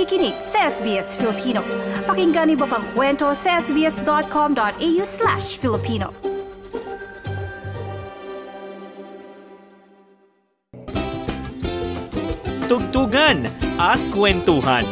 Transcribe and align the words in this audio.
nakikinig 0.00 0.32
sa 0.40 0.64
SBS 0.64 1.12
Filipino. 1.20 1.60
Pakinggan 2.08 2.48
niyo 2.48 2.64
pang 2.64 2.80
kwento 2.96 3.36
sa 3.36 3.60
sbs.com.au 3.60 5.04
slash 5.04 5.60
Filipino. 5.60 6.08
Tugtugan 12.64 13.44
at 13.76 14.00
kwentuhan 14.16 14.88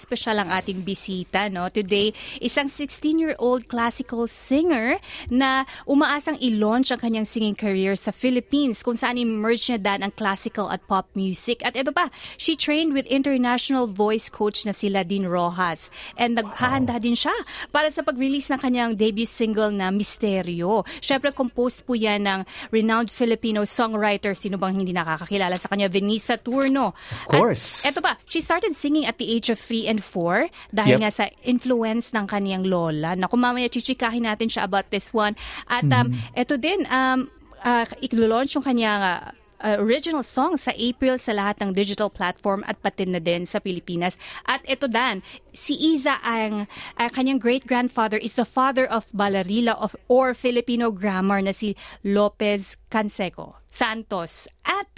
espesyal 0.00 0.40
ang 0.40 0.48
ating 0.48 0.80
bisita 0.80 1.52
no? 1.52 1.68
Today 1.68 2.16
isang 2.40 2.72
16-year-old 2.72 3.68
classical 3.68 4.24
singer 4.24 4.96
na 5.28 5.68
umaasang 5.84 6.40
i-launch 6.40 6.88
ang 6.88 7.04
kanyang 7.04 7.28
singing 7.28 7.52
career 7.52 7.92
sa 7.92 8.08
Philippines 8.08 8.80
kung 8.80 8.96
saan 8.96 9.20
i-merge 9.20 9.68
niya 9.68 9.80
dan 9.84 10.00
ang 10.00 10.12
classical 10.16 10.72
at 10.72 10.80
pop 10.88 11.12
music. 11.12 11.60
At 11.60 11.76
ito 11.76 11.92
pa 11.92 12.08
she 12.40 12.56
trained 12.56 12.96
with 12.96 13.04
international 13.12 13.84
voice 13.84 14.32
coach 14.32 14.64
na 14.64 14.72
si 14.72 14.88
Ladine 14.88 15.28
Rojas. 15.28 15.92
And 16.16 16.40
naghahanda 16.40 16.96
din 17.02 17.18
siya 17.18 17.34
para 17.68 17.92
sa 17.92 18.00
pag-release 18.00 18.48
ng 18.48 18.60
kanyang 18.62 18.96
debut 18.96 19.28
single 19.28 19.74
na 19.74 19.92
Misteryo. 19.92 20.88
Syempre 21.04 21.34
composed 21.34 21.84
po 21.84 21.92
yan 21.92 22.24
ng 22.24 22.40
renowned 22.72 23.12
Filipino 23.12 23.68
songwriter 23.68 24.32
sino 24.32 24.56
bang 24.56 24.80
hindi 24.80 24.96
nakakakilala 24.96 25.60
sa 25.60 25.68
kanya 25.68 25.92
Venisa 25.92 26.40
Turno. 26.40 26.94
Of 26.94 27.22
course. 27.28 27.84
at 27.84 27.92
ito 27.92 28.00
pa 28.00 28.16
she 28.24 28.38
started 28.38 28.72
singing 28.72 29.04
at 29.04 29.18
the 29.18 29.26
age 29.26 29.50
of 29.50 29.58
3 29.58 29.80
3 29.80 29.89
and 29.90 29.98
4 29.98 30.46
dahil 30.70 30.96
yep. 30.96 31.02
nga 31.02 31.10
sa 31.10 31.24
influence 31.42 32.14
ng 32.14 32.30
kaniyang 32.30 32.62
lola. 32.62 33.18
Na 33.18 33.26
kung 33.26 33.42
mamaya 33.42 33.66
chichikahin 33.66 34.30
natin 34.30 34.46
siya 34.46 34.62
about 34.62 34.86
this 34.94 35.10
one. 35.10 35.34
At 35.66 35.82
um, 35.90 36.14
mm-hmm. 36.14 36.38
ito 36.38 36.54
din, 36.54 36.86
um, 36.86 37.26
uh, 37.66 37.84
i-launch 37.98 38.54
yung 38.54 38.62
kanyang 38.62 39.02
uh, 39.02 39.34
uh, 39.60 39.76
original 39.78 40.24
song 40.24 40.56
sa 40.56 40.72
April 40.74 41.20
sa 41.20 41.36
lahat 41.36 41.60
ng 41.60 41.70
digital 41.76 42.08
platform 42.08 42.64
at 42.64 42.80
pati 42.80 43.04
na 43.04 43.20
din 43.20 43.44
sa 43.44 43.60
Pilipinas. 43.60 44.16
At 44.48 44.64
ito 44.64 44.88
Dan, 44.88 45.20
si 45.52 45.76
Iza 45.76 46.18
ang 46.24 46.66
uh, 46.96 47.10
kanyang 47.12 47.38
great-grandfather 47.38 48.16
is 48.16 48.34
the 48.34 48.48
father 48.48 48.88
of 48.88 49.08
Balarila 49.12 49.76
of 49.76 49.94
or 50.08 50.32
Filipino 50.32 50.90
grammar 50.90 51.44
na 51.44 51.52
si 51.52 51.76
Lopez 52.02 52.79
Canseco 52.90 53.62
Santos 53.70 54.50
at 54.66 54.90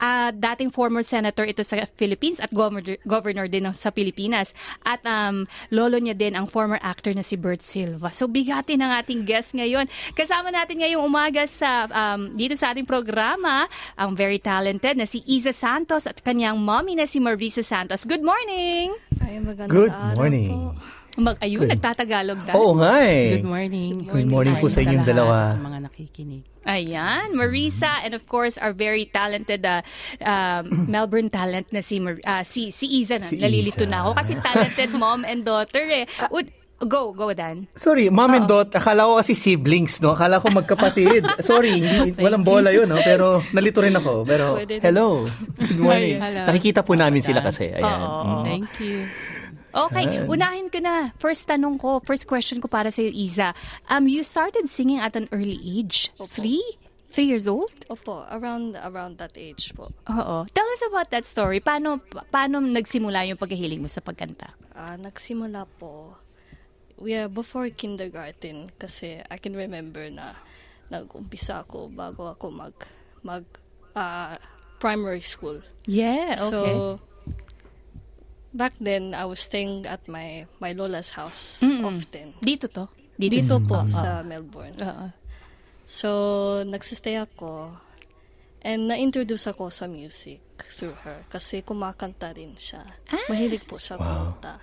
uh, 0.00 0.32
dating 0.32 0.72
former 0.72 1.04
senator 1.04 1.44
ito 1.44 1.60
sa 1.60 1.84
Philippines 2.00 2.40
at 2.40 2.48
governor, 2.48 2.96
governor 3.04 3.44
din 3.44 3.68
sa 3.76 3.92
Pilipinas 3.92 4.56
at 4.88 5.04
um, 5.04 5.44
lolo 5.68 6.00
niya 6.00 6.16
din 6.16 6.32
ang 6.32 6.48
former 6.48 6.80
actor 6.80 7.12
na 7.12 7.20
si 7.20 7.36
Bert 7.36 7.60
Silva. 7.60 8.08
So 8.16 8.24
bigati 8.24 8.80
ng 8.80 8.88
ating 8.88 9.28
guest 9.28 9.52
ngayon. 9.52 9.86
Kasama 10.16 10.48
natin 10.48 10.80
ngayong 10.80 11.04
umaga 11.04 11.44
sa 11.44 11.84
um, 11.92 12.32
dito 12.32 12.56
sa 12.56 12.72
ating 12.72 12.88
programa 12.88 13.68
ang 14.00 14.16
very 14.16 14.40
talented 14.40 14.96
na 14.96 15.04
si 15.04 15.20
Iza 15.28 15.52
Santos 15.52 16.08
at 16.08 16.24
kanyang 16.24 16.56
mommy 16.56 16.96
na 16.96 17.04
si 17.04 17.20
Marisa 17.20 17.60
Santos. 17.60 18.08
Good 18.08 18.24
morning! 18.24 18.96
Ay, 19.20 19.40
Good 19.68 19.92
morning. 20.16 20.72
po. 20.72 20.95
Mag 21.16 21.40
ayun, 21.40 21.64
nagtatagalog 21.64 22.44
na. 22.44 22.52
Oo 22.60 22.76
nga 22.76 23.00
eh. 23.08 23.40
Good 23.40 23.48
morning. 23.48 24.04
Good 24.04 24.28
morning 24.28 24.60
po 24.60 24.68
sa 24.68 24.84
inyong 24.84 25.08
dalawa. 25.08 25.48
Sa 25.48 25.60
mga 25.60 25.78
nakikinig. 25.88 26.44
Ayan, 26.66 27.32
Marisa 27.32 28.04
and 28.04 28.12
of 28.12 28.26
course 28.28 28.60
our 28.60 28.76
very 28.76 29.08
talented 29.08 29.64
uh, 29.64 29.80
um, 30.20 30.68
Melbourne 30.92 31.32
talent 31.32 31.72
na 31.72 31.80
si 31.80 32.02
Mar- 32.04 32.20
uh, 32.20 32.44
si 32.44 32.68
si 32.68 33.00
Iza 33.00 33.16
na. 33.16 33.32
Si 33.32 33.40
Nalilito 33.40 33.88
Iza. 33.88 33.92
na 33.92 34.04
ako 34.04 34.10
kasi 34.18 34.32
talented 34.44 34.90
mom 35.00 35.24
and 35.24 35.46
daughter 35.46 35.88
eh. 35.88 36.04
Would, 36.28 36.52
go, 36.84 37.16
go 37.16 37.32
Dan. 37.32 37.64
Sorry, 37.72 38.12
mom 38.12 38.36
and 38.36 38.44
dot, 38.44 38.76
akala 38.76 39.08
ko 39.08 39.16
kasi 39.16 39.32
siblings, 39.32 40.04
no? 40.04 40.12
Akala 40.12 40.42
ko 40.44 40.52
magkapatid. 40.52 41.24
Sorry, 41.40 41.80
hindi, 41.80 42.12
walang 42.20 42.44
bola 42.44 42.68
yun, 42.68 42.84
no? 42.84 43.00
Pero 43.00 43.40
nalito 43.56 43.80
rin 43.80 43.96
ako. 43.96 44.28
Pero, 44.28 44.60
hello. 44.60 45.24
Good 45.72 45.80
morning. 45.80 46.20
Hello. 46.20 46.44
Nakikita 46.44 46.84
po 46.84 46.92
namin 46.92 47.24
sila 47.24 47.40
kasi. 47.40 47.72
Ayan. 47.72 48.00
Mm. 48.04 48.42
Thank 48.44 48.72
you. 48.84 49.08
Okay, 49.76 50.08
Ayan. 50.08 50.24
unahin 50.24 50.72
ko 50.72 50.80
na. 50.80 51.12
First 51.20 51.44
tanong 51.44 51.76
ko, 51.76 52.00
first 52.00 52.24
question 52.24 52.64
ko 52.64 52.66
para 52.66 52.88
sa 52.88 53.04
iyo 53.04 53.12
Iza. 53.12 53.52
Um 53.92 54.08
you 54.08 54.24
started 54.24 54.72
singing 54.72 54.96
at 54.96 55.12
an 55.12 55.28
early 55.30 55.60
age. 55.60 56.08
Three? 56.32 56.64
Three 57.12 57.28
years 57.28 57.44
old? 57.44 57.72
Opo, 57.88 58.24
around 58.28 58.76
around 58.76 59.20
that 59.20 59.36
age 59.36 59.72
po. 59.76 59.92
Oo. 60.08 60.36
Tell 60.48 60.68
us 60.72 60.82
about 60.88 61.08
that 61.12 61.24
story. 61.24 61.60
Paano 61.60 62.00
pa- 62.00 62.24
paano 62.28 62.60
nagsimula 62.60 63.28
yung 63.28 63.36
paghihiling 63.40 63.80
mo 63.80 63.88
sa 63.88 64.00
pagkanta? 64.00 64.52
Ah, 64.72 64.96
nagsimula 64.96 65.64
po, 65.76 66.16
we 66.96 67.16
are 67.16 67.28
before 67.28 67.68
kindergarten 67.68 68.68
kasi 68.76 69.20
I 69.28 69.36
can 69.40 69.56
remember 69.56 70.08
na 70.12 70.36
nag-umpisa 70.88 71.64
ako 71.64 71.88
bago 71.92 72.28
ako 72.28 72.48
mag 72.52 72.74
mag 73.24 73.44
ah, 73.92 74.36
primary 74.76 75.24
school. 75.24 75.60
Yeah, 75.88 76.36
okay. 76.36 76.48
So 76.52 76.60
back 78.56 78.74
then 78.78 79.12
I 79.12 79.24
was 79.24 79.38
staying 79.38 79.84
at 79.84 80.00
my 80.06 80.48
my 80.56 80.72
lola's 80.72 81.12
house 81.12 81.60
Mm-mm. 81.60 81.84
often. 81.84 82.34
dito 82.40 82.66
to. 82.66 82.88
Dito 83.14 83.60
po 83.62 83.80
Oo. 83.80 83.88
sa 83.88 84.20
Melbourne. 84.22 84.76
Oo. 84.78 85.06
So, 85.84 86.08
nagsistay 86.64 87.16
ako 87.16 87.70
and 88.60 88.90
na-introduce 88.90 89.46
ako 89.46 89.70
sa 89.70 89.86
music 89.86 90.42
through 90.68 90.98
her 91.00 91.22
kasi 91.28 91.62
kumakanta 91.62 92.32
rin 92.32 92.52
siya. 92.52 92.82
Mahilig 93.28 93.62
po 93.62 93.78
siya 93.78 93.94
kumanta. 93.94 94.58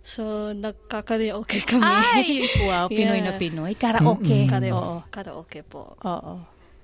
So, 0.00 0.50
nagkakaraoke 0.52 1.62
kami. 1.70 1.86
Ay, 1.86 2.28
wow, 2.60 2.86
Pinoy 2.86 3.20
na 3.20 3.34
Yeah. 3.34 3.40
Pinoy. 3.40 3.72
Karaoke. 3.74 4.44
Karaoke, 4.44 4.74
Oo. 4.74 4.96
karaoke 5.08 5.60
po. 5.62 5.94
Oo. 6.00 6.34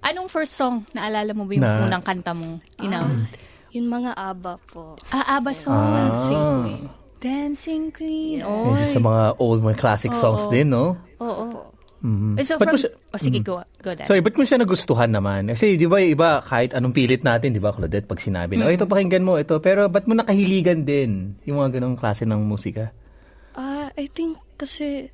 Anong 0.00 0.26
first 0.26 0.54
song? 0.54 0.88
Naalala 0.90 1.30
mo 1.30 1.44
ba 1.44 1.52
yung 1.52 1.62
Na- 1.62 1.84
unang 1.84 2.00
kanta 2.00 2.32
mong 2.32 2.62
inawit? 2.80 3.28
Yung 3.70 3.86
mga 3.86 4.10
ABBA 4.14 4.54
po. 4.66 4.98
Ah, 5.10 5.38
ABBA 5.38 5.52
song. 5.54 5.78
Dancing 5.94 6.42
Queen. 6.42 6.82
Dancing 7.20 7.84
Queen. 7.92 8.38
Yeah. 8.42 8.48
Oh. 8.48 8.74
Yan 8.74 8.90
sa 8.90 9.00
mga 9.00 9.22
old, 9.38 9.60
mga 9.60 9.78
classic 9.78 10.12
songs 10.16 10.44
Oo. 10.44 10.50
din, 10.50 10.72
no? 10.72 10.98
Oo. 11.20 11.70
Mhm. 12.00 12.40
So 12.40 12.56
Ba't 12.56 12.72
from... 12.72 12.80
siya- 12.80 12.96
oh, 12.96 13.20
sige, 13.20 13.38
go, 13.44 13.60
go 13.84 13.92
Dan. 13.92 14.08
Sorry, 14.08 14.24
ba't 14.24 14.32
mo 14.32 14.42
siya 14.42 14.56
nagustuhan 14.56 15.12
naman? 15.12 15.52
Kasi 15.52 15.76
di 15.76 15.84
ba 15.84 16.00
yung 16.00 16.16
iba, 16.16 16.40
kahit 16.40 16.72
anong 16.72 16.96
pilit 16.96 17.20
natin, 17.20 17.52
di 17.52 17.60
ba, 17.60 17.76
Claudette, 17.76 18.08
pag 18.08 18.16
sinabi 18.16 18.56
na, 18.56 18.66
oh, 18.66 18.72
ito 18.72 18.88
pakinggan 18.88 19.20
mo, 19.20 19.36
ito. 19.36 19.60
Pero 19.60 19.84
ba't 19.86 20.08
mo 20.08 20.16
nakahiligan 20.16 20.88
din 20.88 21.36
yung 21.44 21.60
mga 21.60 21.76
ganong 21.76 22.00
klase 22.00 22.24
ng 22.24 22.40
musika? 22.40 22.88
Ah, 23.52 23.92
I 23.94 24.08
think 24.08 24.40
kasi 24.56 25.12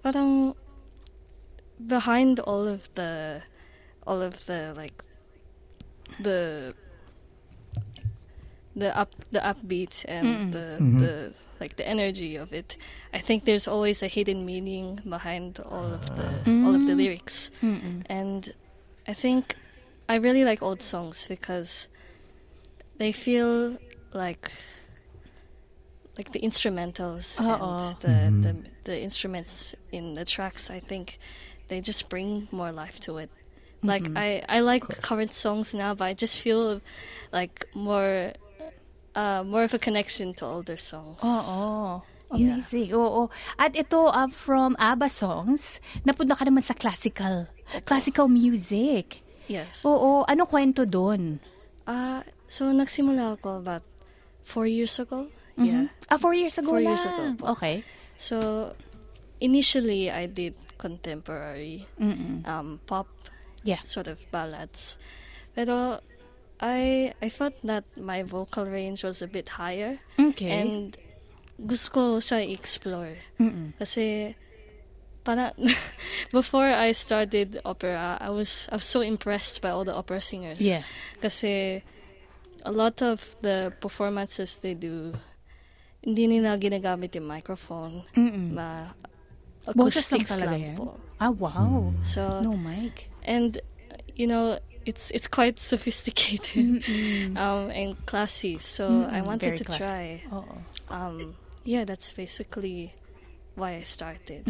parang 0.00 0.56
behind 1.76 2.38
all 2.40 2.64
of 2.64 2.86
the 2.94 3.42
all 4.06 4.22
of 4.22 4.38
the 4.46 4.72
like 4.72 4.94
the 6.22 6.70
the 8.76 8.96
up 8.96 9.14
the 9.30 9.40
upbeats 9.40 10.04
and 10.08 10.52
the 10.52 10.78
mm-hmm. 10.80 11.00
the 11.00 11.34
like 11.60 11.76
the 11.76 11.86
energy 11.86 12.36
of 12.36 12.52
it. 12.52 12.76
I 13.12 13.20
think 13.20 13.44
there's 13.44 13.68
always 13.68 14.02
a 14.02 14.08
hidden 14.08 14.44
meaning 14.44 15.00
behind 15.08 15.60
all 15.60 15.92
of 15.92 16.04
the 16.16 16.28
all 16.64 16.74
of 16.74 16.86
the 16.86 16.94
lyrics. 16.94 17.50
And 18.08 18.52
I 19.06 19.14
think 19.14 19.56
I 20.08 20.16
really 20.16 20.44
like 20.44 20.62
old 20.62 20.82
songs 20.82 21.26
because 21.28 21.88
they 22.98 23.12
feel 23.12 23.78
like 24.12 24.50
like 26.16 26.32
the 26.32 26.40
instrumentals 26.40 27.40
Oo. 27.40 27.44
and 27.44 27.94
the, 28.00 28.08
mm-hmm. 28.08 28.42
the 28.42 28.54
the 28.84 29.00
instruments 29.00 29.74
in 29.90 30.14
the 30.14 30.24
tracks 30.24 30.70
I 30.70 30.80
think 30.80 31.18
they 31.68 31.80
just 31.80 32.08
bring 32.08 32.46
more 32.50 32.72
life 32.72 33.00
to 33.00 33.18
it. 33.18 33.30
Like 33.82 34.08
I 34.16 34.42
I 34.48 34.60
like 34.60 34.82
current 35.02 35.32
songs 35.32 35.74
now 35.74 35.94
but 35.94 36.04
I 36.04 36.14
just 36.14 36.38
feel 36.38 36.80
like 37.32 37.68
more 37.74 38.32
uh 39.14 39.42
more 39.42 39.62
of 39.62 39.72
a 39.72 39.78
connection 39.78 40.34
to 40.34 40.44
older 40.44 40.76
songs. 40.76 41.22
Oo. 41.22 42.02
Yeah. 42.34 42.58
Amazing. 42.58 42.90
Oo. 42.92 43.30
At 43.54 43.78
ito, 43.78 44.10
um, 44.10 44.26
from 44.28 44.74
ABBA 44.74 45.06
songs, 45.06 45.78
napunta 46.02 46.34
ka 46.34 46.42
naman 46.42 46.66
sa 46.66 46.74
classical. 46.74 47.46
Classical 47.86 48.26
music. 48.26 49.22
Yes. 49.46 49.86
Oo. 49.86 50.26
Anong 50.26 50.50
kwento 50.50 50.82
doon? 50.82 51.38
Uh, 51.86 52.24
so 52.50 52.68
nagsimula 52.68 53.38
ako 53.38 53.62
about 53.62 53.84
four 54.42 54.66
years 54.66 54.98
ago. 54.98 55.30
Yeah. 55.54 55.86
Ah, 56.10 56.18
four 56.18 56.34
years 56.34 56.58
ago 56.58 56.74
Four 56.74 56.82
lang. 56.82 56.90
years 56.98 57.04
ago 57.06 57.22
po. 57.38 57.54
Okay. 57.54 57.86
So 58.18 58.36
initially 59.38 60.10
I 60.10 60.26
did 60.26 60.58
contemporary 60.76 61.86
um, 62.44 62.80
pop 62.86 63.06
Yeah. 63.62 63.80
sort 63.86 64.08
of 64.10 64.18
ballads. 64.28 64.98
Pero 65.54 66.02
I 66.60 67.12
I 67.20 67.28
felt 67.28 67.54
that 67.64 67.84
my 67.98 68.22
vocal 68.22 68.64
range 68.66 69.02
was 69.02 69.20
a 69.20 69.26
bit 69.26 69.58
higher 69.60 69.98
Okay. 70.18 70.50
and 70.50 70.96
gusto 71.58 71.88
ko 71.90 72.02
siya 72.18 72.42
i-explore. 72.46 73.18
Kasi 73.78 74.34
para 75.24 75.52
before 76.36 76.68
I 76.68 76.92
started 76.92 77.60
opera, 77.64 78.18
I 78.20 78.30
was 78.30 78.68
I 78.70 78.76
was 78.78 78.86
so 78.86 79.00
impressed 79.00 79.60
by 79.62 79.70
all 79.70 79.84
the 79.84 79.94
opera 79.94 80.20
singers. 80.20 80.60
Yeah. 80.60 80.82
Kasi 81.20 81.82
a 82.64 82.72
lot 82.72 83.02
of 83.02 83.36
the 83.42 83.72
performances 83.80 84.58
they 84.62 84.74
do, 84.74 85.12
hindi 86.02 86.26
nila 86.28 86.56
ginagamit 86.56 87.12
yung 87.16 87.28
microphone. 87.28 88.04
Ma 88.52 88.92
Boses 89.72 90.12
lang 90.12 90.20
acoustics 90.20 90.30
talaga 90.30 90.48
lang 90.52 90.60
yan? 90.60 90.76
po. 90.76 90.86
Ah, 91.16 91.32
wow. 91.32 91.88
So, 92.04 92.44
No 92.44 92.52
mic. 92.52 93.08
and, 93.24 93.56
you 94.12 94.28
know, 94.28 94.60
it's 94.86 95.10
it's 95.10 95.26
quite 95.26 95.58
sophisticated 95.58 96.84
um, 97.36 97.70
and 97.70 97.96
classy. 98.06 98.58
So 98.58 99.08
I 99.10 99.20
wanted 99.20 99.40
very 99.54 99.58
to 99.58 99.64
classy. 99.64 99.82
try. 99.84 100.04
Oo. 100.32 100.54
Um, 100.88 101.34
yeah, 101.64 101.84
that's 101.84 102.12
basically 102.12 102.92
why 103.56 103.80
I 103.80 103.82
started. 103.82 104.44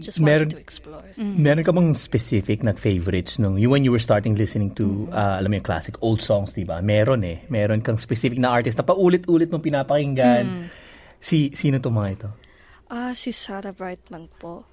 Just 0.00 0.16
Meron- 0.16 0.48
wanted 0.48 0.56
to 0.56 0.62
explore. 0.64 1.04
Meron 1.20 1.60
ka 1.60 1.72
bang 1.76 1.92
specific 1.92 2.64
na 2.64 2.72
favorites 2.72 3.36
nung 3.36 3.60
you, 3.60 3.68
when 3.68 3.84
you 3.84 3.92
were 3.92 4.00
starting 4.00 4.32
listening 4.32 4.72
to, 4.80 5.04
uh, 5.12 5.36
alam 5.36 5.52
mo 5.52 5.60
yung 5.60 5.66
classic 5.66 6.00
old 6.00 6.24
songs, 6.24 6.56
di 6.56 6.64
ba? 6.64 6.80
Meron 6.80 7.20
eh. 7.20 7.44
Meron 7.52 7.84
kang 7.84 8.00
specific 8.00 8.40
na 8.40 8.48
artist 8.48 8.80
na 8.80 8.84
paulit-ulit 8.86 9.52
mong 9.52 9.60
pinapakinggan. 9.60 10.72
Si, 11.20 11.52
sino 11.52 11.76
to 11.76 11.92
mga 11.92 12.08
ito? 12.16 12.28
Ah, 12.88 13.12
si 13.12 13.28
Sarah 13.28 13.76
Brightman 13.76 14.32
po. 14.40 14.64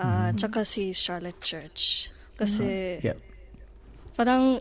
Ah, 0.00 0.32
tsaka 0.32 0.64
si 0.64 0.96
Charlotte 0.96 1.40
Church. 1.44 2.08
Kasi 2.40 2.96
Yeah. 3.04 3.20
Parang 4.16 4.60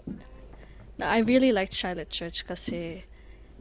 I 1.00 1.20
really 1.24 1.52
liked 1.52 1.74
Charlotte 1.74 2.10
Church 2.12 2.46
kasi 2.46 3.04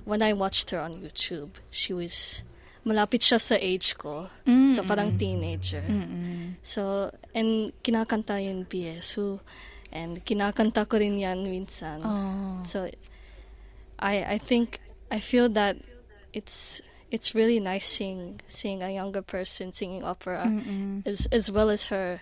when 0.04 0.20
I 0.20 0.34
watched 0.34 0.70
her 0.70 0.78
on 0.78 1.00
YouTube, 1.00 1.56
she 1.70 1.94
was 1.94 2.42
malapit 2.84 3.24
siya 3.24 3.40
sa 3.40 3.56
age 3.56 3.96
ko. 3.96 4.28
So 4.76 4.84
parang 4.84 5.16
teenager. 5.16 5.80
So, 6.60 7.10
and 7.34 7.72
kinakanta 7.82 8.36
yung 8.44 8.66
BSU. 8.68 9.40
And 9.94 10.20
kinakanta 10.26 10.84
ko 10.90 10.98
rin 10.98 11.16
yan 11.16 11.46
minsan. 11.46 12.02
So, 12.66 12.90
I 13.98 14.36
I 14.36 14.38
think 14.38 14.82
I 15.08 15.22
feel 15.22 15.48
that 15.54 15.78
it's 16.34 16.82
it's 17.14 17.32
really 17.32 17.62
nice 17.62 17.86
seeing 17.86 18.42
seeing 18.50 18.82
a 18.82 18.90
younger 18.90 19.22
person 19.22 19.70
singing 19.70 20.02
opera 20.02 20.50
as 21.06 21.30
as 21.30 21.46
well 21.48 21.70
as 21.70 21.94
her, 21.94 22.20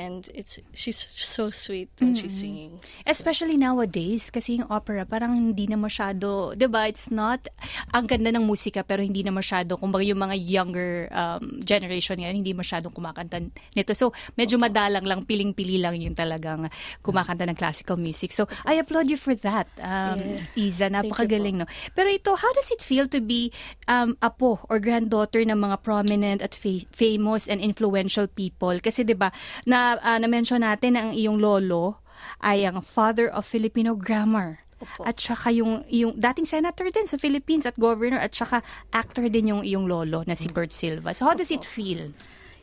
and 0.00 0.32
it's 0.32 0.56
she's 0.72 0.96
so 0.96 1.52
sweet 1.52 1.92
when 2.00 2.16
she's 2.16 2.32
singing. 2.32 2.80
Especially 3.04 3.60
nowadays, 3.60 4.32
kasi 4.32 4.60
yung 4.60 4.68
opera 4.72 5.04
parang 5.04 5.36
hindi 5.36 5.68
na 5.68 5.76
masyado, 5.76 6.56
di 6.56 6.64
ba? 6.64 6.88
It's 6.88 7.12
not, 7.12 7.44
ang 7.92 8.08
ganda 8.08 8.32
ng 8.32 8.44
musika 8.44 8.80
pero 8.80 9.04
hindi 9.04 9.20
na 9.20 9.34
masyado, 9.34 9.76
kumbaga 9.76 10.04
yung 10.04 10.20
mga 10.24 10.36
younger 10.40 10.92
um, 11.12 11.60
generation 11.60 12.16
ngayon, 12.16 12.40
hindi 12.40 12.56
masyadong 12.56 12.94
kumakanta 12.94 13.44
nito. 13.76 13.92
So, 13.92 14.16
medyo 14.32 14.56
madalang 14.56 15.04
lang, 15.04 15.28
piling-pili 15.28 15.76
lang 15.76 16.00
yung 16.00 16.16
talagang 16.16 16.72
kumakanta 17.04 17.44
ng 17.44 17.56
classical 17.58 18.00
music. 18.00 18.32
So, 18.32 18.48
I 18.64 18.80
applaud 18.80 19.12
you 19.12 19.20
for 19.20 19.36
that, 19.44 19.68
um, 19.76 20.40
Iza. 20.56 20.88
Napakagaling, 20.88 21.60
no? 21.60 21.68
Pero 21.92 22.08
ito, 22.08 22.32
how 22.32 22.52
does 22.56 22.72
it 22.72 22.80
feel 22.80 23.04
to 23.12 23.20
be 23.20 23.52
um, 23.88 24.16
apo 24.24 24.64
or 24.72 24.80
granddaughter 24.80 25.44
ng 25.44 25.58
mga 25.58 25.76
prominent 25.84 26.40
at 26.40 26.56
fa- 26.56 26.88
famous 26.96 27.44
and 27.44 27.60
influential 27.60 28.24
people? 28.24 28.72
Kasi, 28.80 29.04
di 29.04 29.12
ba, 29.12 29.28
na, 29.68 29.81
ah, 29.98 30.18
na-mention 30.18 30.62
natin 30.62 30.94
ang 30.94 31.10
iyong 31.16 31.38
lolo 31.38 32.02
ay 32.42 32.66
ang 32.66 32.82
father 32.82 33.30
of 33.30 33.46
Filipino 33.46 33.94
grammar. 33.94 34.62
At 35.06 35.22
saka 35.22 35.54
yung, 35.54 35.86
yung 35.86 36.18
dating 36.18 36.46
senator 36.46 36.90
din 36.90 37.06
sa 37.06 37.14
Philippines 37.14 37.62
at 37.62 37.78
governor 37.78 38.18
at 38.18 38.34
saka 38.34 38.66
actor 38.90 39.30
din 39.30 39.54
yung 39.54 39.62
iyong 39.62 39.86
lolo 39.86 40.26
na 40.26 40.34
si 40.34 40.50
Bert 40.50 40.74
Silva. 40.74 41.14
So 41.14 41.22
how 41.30 41.38
does 41.38 41.54
it 41.54 41.62
feel? 41.62 42.10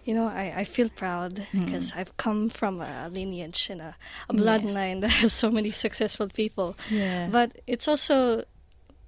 You 0.04 0.16
know, 0.16 0.28
I, 0.28 0.64
I 0.64 0.66
feel 0.66 0.90
proud 0.90 1.48
because 1.54 1.94
I've 1.96 2.18
come 2.18 2.50
from 2.50 2.82
a 2.82 3.08
lineage 3.08 3.70
and 3.70 3.80
a, 3.80 3.96
a 4.28 4.34
bloodline 4.34 5.00
that 5.06 5.12
has 5.24 5.32
so 5.32 5.52
many 5.52 5.72
successful 5.72 6.28
people. 6.28 6.76
Yeah. 6.90 7.30
But 7.32 7.56
it's 7.68 7.88
also 7.88 8.44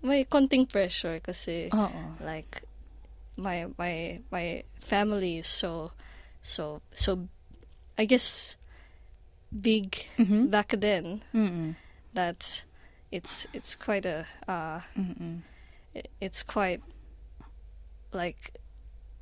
may 0.04 0.26
konting 0.26 0.70
pressure 0.70 1.20
kasi 1.22 1.70
Oo. 1.74 2.18
like 2.22 2.64
my 3.38 3.70
my 3.78 4.22
my 4.34 4.64
family 4.78 5.38
is 5.38 5.48
so 5.48 5.92
so 6.42 6.82
so 6.94 7.30
I 7.98 8.06
guess 8.06 8.58
big 9.62 10.06
back 10.50 10.70
then 10.78 11.24
Mm-mm. 11.34 11.76
that 12.14 12.64
it's 13.12 13.48
it's 13.54 13.76
quite 13.76 14.06
a 14.06 14.26
uh 14.48 14.80
it's 16.22 16.42
quite 16.42 16.82
like 18.14 18.58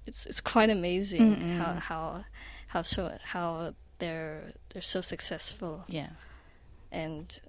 it's 0.06 0.26
it's 0.28 0.40
quite 0.42 0.70
amazing 0.70 1.42
how 1.58 1.74
how 1.74 2.26
how 2.68 2.82
so 2.84 3.18
how 3.24 3.74
they're 3.98 4.54
they're 4.70 4.82
so 4.82 5.02
successful. 5.02 5.84
Yeah. 5.88 6.10
and 6.92 7.40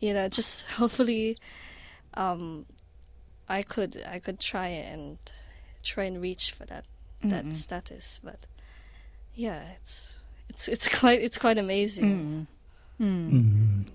you 0.00 0.12
know 0.14 0.28
just 0.28 0.64
hopefully 0.78 1.38
um 2.14 2.66
I 3.48 3.62
could 3.62 4.02
I 4.08 4.18
could 4.18 4.40
try 4.40 4.68
and 4.68 5.18
try 5.82 6.04
and 6.04 6.20
reach 6.20 6.52
for 6.52 6.64
that 6.66 6.84
that 7.24 7.54
status. 7.54 8.20
But 8.24 8.40
yeah 9.34 9.62
it's 9.80 10.16
it's 10.52 10.68
it's 10.68 10.86
quite 10.86 11.24
it's 11.24 11.40
quite 11.40 11.56
amazing 11.56 12.44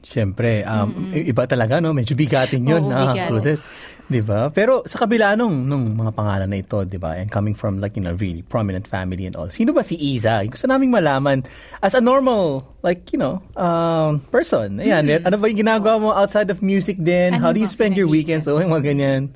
Siyempre, 0.04 0.68
um, 0.68 1.15
i- 1.15 1.31
iba 1.31 1.48
talaga, 1.48 1.80
no? 1.80 1.95
Medyo 1.95 2.12
bigatin 2.12 2.68
yun, 2.68 2.83
Oo, 2.83 2.92
na, 2.92 3.15
bigat. 3.15 3.27
Claudette. 3.31 3.63
Di 4.07 4.19
ba? 4.19 4.51
Pero 4.51 4.83
sa 4.88 5.00
kabila 5.00 5.36
nung, 5.36 5.63
nung 5.63 5.95
mga 5.95 6.12
pangalan 6.12 6.48
na 6.48 6.59
ito, 6.59 6.83
di 6.83 6.95
ba? 6.95 7.15
And 7.15 7.27
coming 7.27 7.56
from 7.56 7.80
like, 7.80 7.95
you 7.95 8.04
know, 8.04 8.15
really 8.15 8.39
prominent 8.44 8.83
family 8.83 9.24
and 9.24 9.36
all. 9.36 9.48
Sino 9.48 9.71
ba 9.71 9.83
si 9.83 9.95
Iza? 9.95 10.44
Gusto 10.48 10.68
naming 10.68 10.92
malaman 10.92 11.44
as 11.80 11.95
a 11.95 12.00
normal, 12.00 12.68
like, 12.83 13.12
you 13.12 13.19
know, 13.19 13.39
um, 13.56 14.19
person. 14.27 14.80
Ayan, 14.80 15.07
ano 15.24 15.36
ba 15.36 15.48
yung 15.48 15.60
ginagawa 15.60 16.00
mo 16.00 16.12
outside 16.12 16.51
of 16.51 16.60
music 16.60 16.95
din? 17.00 17.36
Ano 17.36 17.48
How 17.48 17.51
do 17.51 17.60
you 17.60 17.68
spend 17.68 17.95
your 17.95 18.07
weekends? 18.07 18.48
O, 18.48 18.60
yung 18.60 18.71
mga 18.71 18.92
ganyan. 18.92 19.31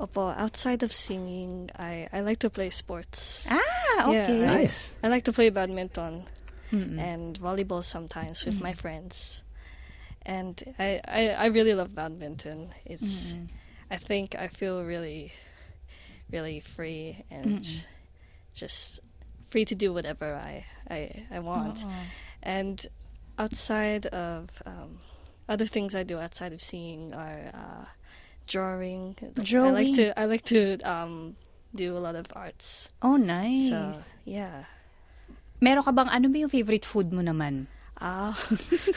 Opo, 0.00 0.32
outside 0.36 0.82
of 0.84 0.92
singing, 0.92 1.70
I, 1.78 2.08
I 2.12 2.20
like 2.20 2.38
to 2.40 2.50
play 2.50 2.70
sports. 2.70 3.46
Ah, 3.50 4.10
Yeah, 4.12 4.22
okay. 4.24 4.42
I- 4.44 4.46
Nice. 4.62 4.94
I 5.02 5.08
like 5.08 5.24
to 5.24 5.32
play 5.32 5.50
badminton 5.50 6.24
and 7.00 7.38
volleyball 7.40 7.82
sometimes 7.82 8.44
with 8.44 8.60
my 8.60 8.74
friends. 8.74 9.42
And 10.26 10.62
I, 10.78 11.00
I, 11.08 11.28
I 11.30 11.46
really 11.46 11.74
love 11.74 11.94
badminton. 11.94 12.74
It's 12.84 13.34
I 13.90 13.96
think 13.96 14.34
I 14.34 14.48
feel 14.48 14.84
really 14.84 15.32
really 16.30 16.60
free 16.60 17.24
and 17.30 17.64
just 18.54 19.00
free 19.48 19.64
to 19.64 19.74
do 19.74 19.94
whatever 19.94 20.34
I, 20.34 20.66
I, 20.90 21.24
I 21.30 21.38
want. 21.40 21.78
And 22.42 22.86
outside 23.38 24.04
of 24.06 24.62
um, 24.66 24.98
other 25.48 25.64
things 25.64 25.94
I 25.94 26.02
do 26.02 26.18
outside 26.18 26.52
of 26.52 26.60
singing 26.60 27.14
are 27.14 27.50
uh, 27.54 27.84
drawing. 28.48 29.14
I 29.20 29.28
like 29.36 29.44
Drawing. 29.44 29.94
to 29.94 30.04
I 30.18 30.24
like 30.24 30.44
to 30.48 30.80
um, 30.82 31.36
do 31.70 31.92
a 31.94 32.00
lot 32.00 32.16
of 32.16 32.26
arts. 32.32 32.88
Oh, 33.04 33.14
nice. 33.20 33.68
So 33.70 33.92
yeah. 34.24 34.64
Meron 35.60 35.82
ka 35.82 35.92
bang, 35.92 36.08
ano 36.08 36.26
ba 36.30 36.36
yung 36.38 36.48
favorite 36.50 36.86
food 36.86 37.12
mo 37.12 37.20
naman? 37.20 37.66
Ah, 37.98 38.32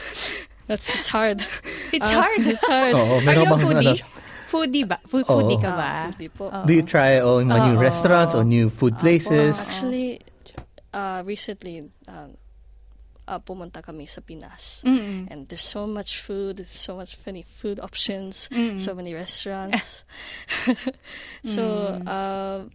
that's 0.70 0.86
it's 0.88 1.10
hard. 1.10 1.42
It's 1.92 2.06
Ah, 2.08 2.22
hard. 2.24 2.40
It's 2.46 2.64
hard. 2.64 2.94
Oo, 2.94 3.18
Are 3.18 3.24
meron 3.26 3.44
you 3.44 3.52
a 3.52 3.58
foodie? 3.58 3.98
ano, 4.00 4.10
Foodie 4.46 4.84
ba? 4.86 5.00
Food, 5.08 5.24
Oo. 5.28 5.42
foodie 5.42 5.58
ka 5.60 5.70
Ah, 5.72 5.76
ba? 5.76 5.90
foodie 6.12 6.30
po. 6.30 6.46
do 6.64 6.72
you 6.72 6.84
try 6.86 7.18
oh, 7.18 7.40
mga 7.42 7.72
new 7.72 7.76
Oo. 7.76 7.82
restaurants 7.82 8.32
or 8.36 8.44
new 8.44 8.70
food 8.70 8.94
places? 9.00 9.56
Actually, 9.58 10.20
uh, 10.94 11.20
recently, 11.26 11.88
um, 12.06 12.36
uh, 13.32 13.40
pumunta 13.40 13.80
kami 13.80 14.04
sa 14.04 14.20
Pinas. 14.20 14.84
Mm-mm. 14.84 15.32
And 15.32 15.48
there's 15.48 15.64
so 15.64 15.88
much 15.88 16.20
food, 16.20 16.68
so 16.68 16.96
much 16.96 17.16
funny 17.16 17.42
food 17.42 17.80
options, 17.80 18.52
so 18.76 18.92
many 18.92 19.16
restaurants. 19.16 20.04
so, 21.44 21.96
uh, 22.04 22.68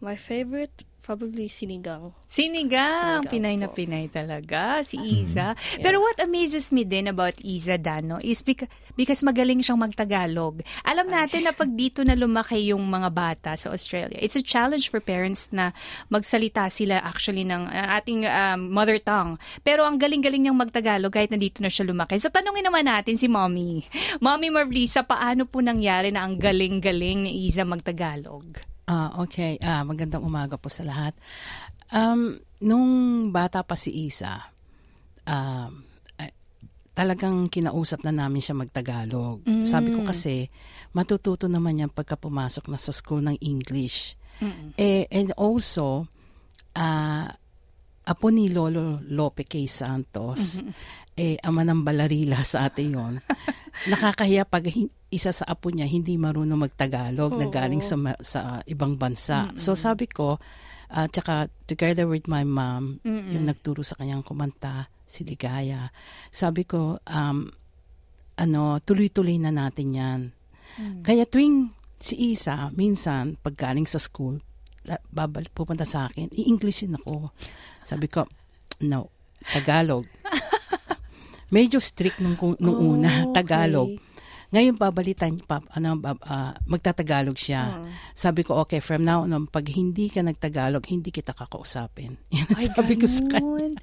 my 0.00 0.16
favorite, 0.16 0.82
probably 1.02 1.50
sinigang. 1.50 2.14
Sinigang. 2.30 3.24
Sinigang 3.24 3.32
Pinay 3.32 3.56
na 3.58 3.66
po. 3.66 3.74
Pinay 3.74 4.06
talaga, 4.06 4.84
si 4.86 5.00
Iza. 5.00 5.58
Pero 5.82 5.98
what 5.98 6.20
amazes 6.22 6.70
me 6.70 6.86
din 6.86 7.10
about 7.10 7.34
Iza 7.42 7.80
Dano 7.80 8.22
is 8.22 8.44
because, 8.44 8.70
because 8.94 9.24
magaling 9.24 9.64
siyang 9.64 9.80
magtagalog. 9.82 10.62
Alam 10.86 11.10
natin 11.10 11.48
na 11.48 11.56
pag 11.56 11.72
dito 11.72 12.06
na 12.06 12.14
lumaki 12.14 12.70
yung 12.70 12.86
mga 12.86 13.08
bata 13.10 13.50
sa 13.58 13.74
Australia, 13.74 14.20
it's 14.20 14.38
a 14.38 14.44
challenge 14.44 14.92
for 14.92 15.02
parents 15.02 15.50
na 15.50 15.74
magsalita 16.12 16.70
sila 16.70 17.02
actually 17.02 17.42
ng 17.42 17.66
uh, 17.66 17.88
ating 17.98 18.28
um, 18.28 18.70
mother 18.70 19.02
tongue. 19.02 19.40
Pero 19.66 19.82
ang 19.82 19.98
galing-galing 19.98 20.46
niyang 20.46 20.60
magtagalog 20.60 21.10
kahit 21.10 21.34
nandito 21.34 21.58
na 21.64 21.72
siya 21.72 21.88
lumaki. 21.90 22.20
So 22.22 22.30
tanungin 22.30 22.62
naman 22.62 22.86
natin 22.86 23.18
si 23.18 23.26
Mommy. 23.26 23.82
Mommy 24.22 24.52
Marlisa, 24.52 25.02
paano 25.02 25.48
po 25.48 25.58
nangyari 25.64 26.14
na 26.14 26.22
ang 26.22 26.38
galing-galing 26.38 27.26
ni 27.26 27.50
Iza 27.50 27.66
magtagalog? 27.66 28.69
Ah, 28.90 29.22
okay. 29.22 29.54
Ah, 29.62 29.86
magandang 29.86 30.26
umaga 30.26 30.58
po 30.58 30.66
sa 30.66 30.82
lahat. 30.82 31.14
Um, 31.94 32.42
nung 32.58 32.90
bata 33.30 33.62
pa 33.62 33.78
si 33.78 34.10
Isa, 34.10 34.50
um, 35.30 35.86
talagang 36.90 37.46
kinausap 37.46 38.02
na 38.02 38.10
namin 38.10 38.42
siya 38.42 38.58
magtagalog. 38.58 39.46
Sabi 39.62 39.94
ko 39.94 40.02
kasi, 40.02 40.50
matututo 40.90 41.46
naman 41.46 41.78
yan 41.78 41.90
pagka 41.94 42.18
pumasok 42.18 42.66
na 42.66 42.78
sa 42.82 42.90
school 42.90 43.22
ng 43.22 43.38
English. 43.38 44.18
Eh, 44.74 45.06
and 45.06 45.30
also, 45.38 46.10
ah, 46.74 47.30
apo 48.10 48.26
ni 48.34 48.50
Lolo 48.50 48.98
Lope 49.06 49.46
K. 49.46 49.70
Santos, 49.70 50.58
eh, 51.20 51.36
ama 51.44 51.68
ng 51.68 51.84
balarila 51.84 52.40
sa 52.40 52.72
atin 52.72 52.96
yon. 52.96 53.14
Nakakahiya 53.92 54.48
pag 54.48 54.64
isa 55.12 55.30
sa 55.36 55.44
apo 55.44 55.68
niya 55.68 55.84
hindi 55.84 56.16
marunong 56.16 56.56
magtagalog 56.56 57.36
na 57.36 57.46
galing 57.52 57.84
sa, 57.84 57.96
sa 58.24 58.64
ibang 58.64 58.96
bansa. 58.96 59.52
So 59.60 59.76
sabi 59.76 60.08
ko, 60.08 60.40
uh, 60.88 61.06
tsaka 61.12 61.52
together 61.68 62.08
with 62.08 62.24
my 62.24 62.40
mom, 62.48 63.04
yung 63.04 63.44
nagturo 63.44 63.84
sa 63.84 64.00
kanyang 64.00 64.24
kumanta, 64.24 64.88
si 65.04 65.26
Ligaya, 65.28 65.92
sabi 66.32 66.64
ko, 66.64 66.96
um, 67.04 67.52
ano, 68.40 68.80
tuloy-tuloy 68.80 69.36
na 69.36 69.52
natin 69.52 69.88
yan. 69.92 70.20
Kaya 71.04 71.28
tuwing 71.28 71.74
si 72.00 72.32
Isa, 72.32 72.72
minsan, 72.72 73.36
pag 73.36 73.58
galing 73.58 73.84
sa 73.84 74.00
school, 74.00 74.40
babalik, 75.12 75.52
pupunta 75.52 75.84
sa 75.84 76.08
akin, 76.08 76.32
i-Englishin 76.32 76.96
ako. 76.96 77.36
Sabi 77.84 78.08
ko, 78.08 78.24
no, 78.80 79.12
Tagalog. 79.44 80.08
Medyo 81.50 81.78
strict 81.78 82.18
nung, 82.18 82.34
nung 82.56 82.76
Oh, 82.76 82.94
una, 82.94 83.10
okay. 83.26 83.34
Tagalog. 83.36 83.90
Ngayon, 84.50 84.74
babalitan, 84.74 85.38
pa, 85.38 85.62
ano, 85.70 85.94
ah, 86.26 86.58
magtatagalog 86.66 87.38
siya. 87.38 87.70
Oh. 87.70 87.86
Sabi 88.10 88.42
ko, 88.42 88.58
okay, 88.58 88.82
from 88.82 89.06
now 89.06 89.22
on, 89.22 89.46
pag 89.46 89.70
hindi 89.70 90.10
ka 90.10 90.26
nagtagalog, 90.26 90.82
hindi 90.90 91.14
kita 91.14 91.30
kakausapin. 91.30 92.18
Yan 92.34 92.50
ang 92.50 92.58
sabi 92.58 92.98
ko 92.98 93.06
sa 93.06 93.22
kanya. 93.30 93.78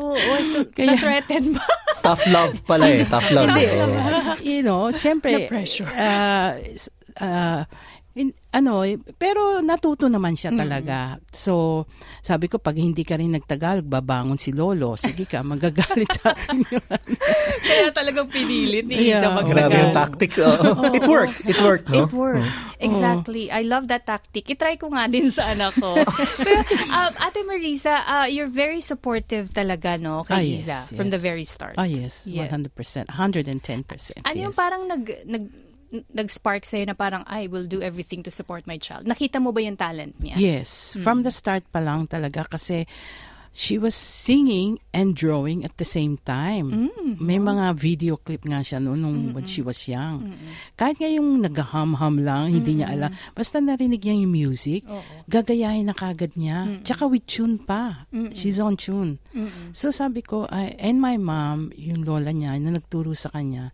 Oo, 0.00 0.16
oh, 0.16 0.40
so, 0.40 0.64
Kaya- 0.72 0.96
na-threaten 0.96 1.52
ba? 1.52 1.64
Tough 2.00 2.24
love 2.28 2.56
pala 2.64 2.88
eh. 2.88 3.04
Tough 3.04 3.28
love. 3.28 3.50
Hindi. 3.50 3.64
Oo. 3.76 3.96
you 4.40 4.60
know, 4.62 4.88
syempre, 4.88 5.36
Na-pressure. 5.36 5.84
ah, 5.90 6.56
s- 6.64 6.88
ah, 7.18 7.68
in- 8.16 8.34
ano, 8.50 8.80
eh, 8.82 8.96
pero 8.96 9.60
natuto 9.60 10.08
naman 10.08 10.32
siya 10.32 10.48
talaga. 10.48 11.20
So, 11.28 11.84
sabi 12.24 12.48
ko, 12.48 12.56
pag 12.56 12.72
hindi 12.72 13.04
ka 13.04 13.20
rin 13.20 13.36
nagtagalog, 13.36 13.84
babangon 13.84 14.40
si 14.40 14.48
Lolo. 14.48 14.96
Sige 14.96 15.28
ka, 15.28 15.44
magagalit 15.52 16.08
sa 16.16 16.32
atin 16.32 16.64
yun. 16.64 16.80
Kaya 17.68 17.92
talagang 17.92 18.32
pinilit 18.32 18.88
ni 18.88 19.12
Isa 19.12 19.28
Yeah. 19.28 19.44
Grabe 19.44 19.76
yung 19.76 19.92
magtagalog. 19.92 19.92
tactics. 19.92 20.36
Oh. 20.40 20.56
It 20.96 21.04
worked. 21.04 21.44
It 21.44 21.60
worked, 21.60 21.92
no? 21.92 22.08
It 22.08 22.12
worked. 22.16 22.58
Exactly. 22.80 23.52
I 23.52 23.60
love 23.60 23.92
that 23.92 24.08
tactic. 24.08 24.48
I-try 24.48 24.80
ko 24.80 24.88
nga 24.88 25.04
din 25.04 25.28
sa 25.28 25.52
anak 25.52 25.76
ko. 25.76 25.92
Pero, 26.40 26.60
um, 26.88 27.12
Ate 27.20 27.44
Marisa, 27.44 27.94
uh, 28.08 28.24
you're 28.24 28.48
very 28.48 28.80
supportive 28.80 29.52
talaga, 29.52 30.00
no, 30.00 30.24
kay 30.24 30.32
Ah, 30.32 30.40
yes, 30.40 30.64
Isa 30.64 30.78
from 30.96 31.08
yes. 31.08 31.14
the 31.14 31.20
very 31.20 31.44
start. 31.44 31.76
Ah, 31.76 31.84
yes. 31.84 32.24
Yeah. 32.24 32.48
100%. 32.48 32.72
110%. 33.12 34.24
Ano 34.24 34.32
yung 34.32 34.52
yes. 34.52 34.56
parang 34.56 34.88
nag, 34.88 35.04
nag, 35.28 35.44
nag-spark 36.10 36.66
sa'yo 36.66 36.84
na 36.84 36.94
parang, 36.94 37.22
I 37.24 37.46
will 37.46 37.64
do 37.64 37.80
everything 37.80 38.20
to 38.24 38.30
support 38.30 38.66
my 38.66 38.76
child. 38.76 39.06
Nakita 39.06 39.38
mo 39.38 39.52
ba 39.52 39.60
yung 39.60 39.76
talent 39.76 40.18
niya? 40.18 40.36
Yes, 40.36 40.92
from 41.00 41.22
the 41.22 41.30
start 41.30 41.64
pa 41.70 41.78
lang 41.78 42.04
talaga 42.04 42.44
kasi 42.44 42.84
she 43.56 43.80
was 43.80 43.96
singing 43.96 44.76
and 44.92 45.16
drawing 45.16 45.64
at 45.64 45.72
the 45.80 45.88
same 45.88 46.20
time. 46.28 46.92
May 47.16 47.40
mga 47.40 47.72
video 47.72 48.20
clip 48.20 48.44
nga 48.44 48.60
siya 48.60 48.76
noon 48.76 49.00
nung 49.00 49.18
when 49.32 49.48
she 49.48 49.64
was 49.64 49.88
young. 49.88 50.36
Kahit 50.76 51.00
nga 51.00 51.08
yung 51.08 51.40
nag-hum-hum 51.40 52.20
lang, 52.20 52.52
hindi 52.52 52.76
niya 52.76 52.92
alam. 52.92 53.16
Basta 53.32 53.56
narinig 53.56 54.04
niya 54.04 54.12
yung 54.12 54.28
music, 54.28 54.84
gagayahin 55.24 55.88
na 55.88 55.96
kagad 55.96 56.36
niya. 56.36 56.84
Tsaka 56.84 57.08
with 57.08 57.24
tune 57.24 57.56
pa. 57.56 58.04
She's 58.36 58.60
on 58.60 58.76
tune. 58.76 59.24
So 59.72 59.88
sabi 59.88 60.20
ko, 60.20 60.44
I- 60.52 60.76
and 60.76 61.00
my 61.00 61.16
mom, 61.16 61.72
yung 61.80 62.04
lola 62.04 62.36
niya, 62.36 62.60
na 62.60 62.76
nagturo 62.76 63.16
sa 63.16 63.32
kanya, 63.32 63.72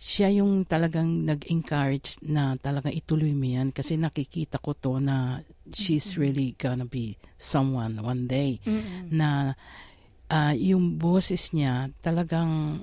siya 0.00 0.32
yung 0.32 0.64
talagang 0.64 1.28
nag-encourage 1.28 2.16
na 2.24 2.56
talagang 2.56 2.96
ituloy 2.96 3.36
mo 3.36 3.44
yan 3.44 3.68
kasi 3.68 4.00
nakikita 4.00 4.56
ko 4.56 4.72
to 4.72 4.96
na 4.96 5.44
she's 5.76 6.16
really 6.16 6.56
gonna 6.56 6.88
be 6.88 7.20
someone 7.36 8.00
one 8.00 8.24
day 8.24 8.64
na 9.12 9.52
ah, 10.32 10.56
yung 10.56 10.96
boses 10.96 11.52
niya 11.52 11.92
talagang 12.00 12.80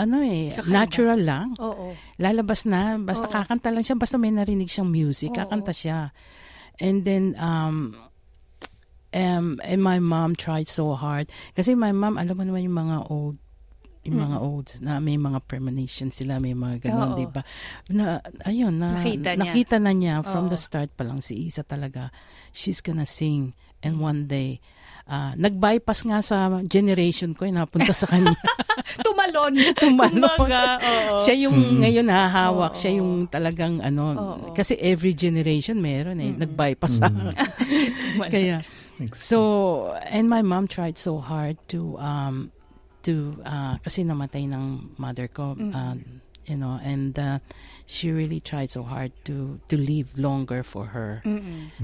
ano 0.00 0.16
eh, 0.24 0.56
natural 0.64 1.20
lang. 1.20 1.52
Oo. 1.60 1.92
Lalabas 2.16 2.64
na, 2.64 2.96
basta 2.96 3.28
kakanta 3.28 3.68
lang 3.68 3.84
siya, 3.84 4.00
basta 4.00 4.16
may 4.16 4.32
narinig 4.32 4.72
siyang 4.72 4.88
music, 4.88 5.36
kakanta 5.36 5.76
siya. 5.76 6.16
And 6.80 7.04
then, 7.04 7.36
um, 7.36 7.92
um, 9.12 9.60
and 9.60 9.80
my 9.84 10.00
mom 10.00 10.40
tried 10.40 10.72
so 10.72 10.96
hard. 10.96 11.28
Kasi 11.52 11.76
my 11.76 11.92
mom, 11.92 12.16
alam 12.16 12.32
mo 12.32 12.48
naman 12.48 12.64
yung 12.64 12.80
mga 12.80 12.96
old 13.12 13.36
yung 14.00 14.16
mga 14.16 14.36
olds 14.40 14.72
na 14.80 14.96
may 14.96 15.20
mga 15.20 15.44
premonition 15.44 16.08
sila, 16.08 16.40
may 16.40 16.56
mga 16.56 16.88
ganun, 16.88 17.12
Oo. 17.12 17.18
di 17.20 17.26
ba? 17.28 17.44
Na, 17.92 18.16
ayun, 18.48 18.80
na, 18.80 18.96
Nakita 18.96 19.36
niya. 19.36 19.40
nakita 19.44 19.76
na 19.76 19.92
niya 19.92 20.14
from 20.24 20.48
Oo. 20.48 20.52
the 20.52 20.56
start 20.56 20.88
pa 20.96 21.04
lang 21.04 21.20
si 21.20 21.36
Isa 21.36 21.60
talaga, 21.60 22.08
she's 22.48 22.80
gonna 22.80 23.04
sing 23.04 23.52
and 23.84 24.00
one 24.00 24.24
day, 24.24 24.60
ah, 25.04 25.36
nag-bypass 25.36 26.04
nga 26.08 26.20
sa 26.24 26.36
generation 26.64 27.36
ko, 27.36 27.44
eh, 27.44 27.52
napunta 27.52 27.92
sa 27.92 28.08
kanya. 28.08 28.32
Tumalon. 29.04 29.52
Tumalon. 29.84 30.16
Kumbaga, 30.36 30.80
oo. 30.80 31.20
siya 31.24 31.34
yung 31.48 31.84
ngayon 31.84 32.08
Oo. 32.08 32.16
hahawak, 32.16 32.72
siya 32.80 33.00
yung 33.04 33.28
talagang 33.28 33.84
ano, 33.84 34.04
Oo. 34.16 34.52
kasi 34.56 34.80
every 34.80 35.12
generation 35.12 35.76
meron 35.76 36.24
eh, 36.24 36.32
nag-bypass 36.32 37.00
sa 37.00 37.08
Tumalon. 37.12 37.36
Kaya, 38.32 38.64
so, 39.12 39.92
and 40.08 40.28
my 40.28 40.40
mom 40.40 40.64
tried 40.64 40.96
so 40.96 41.20
hard 41.20 41.60
to, 41.68 42.00
um, 42.00 42.48
to, 43.02 43.36
uh, 43.42 43.76
kasi 43.80 44.02
namatay 44.02 44.44
ng 44.46 44.94
mother 44.96 45.26
ko, 45.26 45.56
uh, 45.56 45.94
you 46.44 46.56
know, 46.56 46.80
and 46.82 47.14
uh, 47.18 47.38
she 47.86 48.10
really 48.10 48.40
tried 48.40 48.70
so 48.70 48.82
hard 48.82 49.12
to 49.24 49.60
to 49.68 49.76
live 49.78 50.10
longer 50.18 50.62
for 50.62 50.90
her. 50.92 51.22